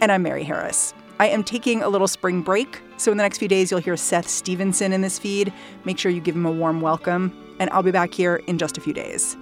And 0.00 0.12
I'm 0.12 0.22
Mary 0.22 0.44
Harris. 0.44 0.94
I 1.18 1.26
am 1.26 1.42
taking 1.42 1.82
a 1.82 1.88
little 1.88 2.06
spring 2.06 2.42
break, 2.42 2.80
so 2.98 3.10
in 3.10 3.18
the 3.18 3.24
next 3.24 3.38
few 3.38 3.48
days, 3.48 3.72
you'll 3.72 3.80
hear 3.80 3.96
Seth 3.96 4.28
Stevenson 4.28 4.92
in 4.92 5.00
this 5.00 5.18
feed. 5.18 5.52
Make 5.84 5.98
sure 5.98 6.12
you 6.12 6.20
give 6.20 6.36
him 6.36 6.46
a 6.46 6.52
warm 6.52 6.80
welcome, 6.80 7.36
and 7.58 7.68
I'll 7.70 7.82
be 7.82 7.90
back 7.90 8.14
here 8.14 8.36
in 8.46 8.58
just 8.58 8.78
a 8.78 8.80
few 8.80 8.92
days. 8.92 9.36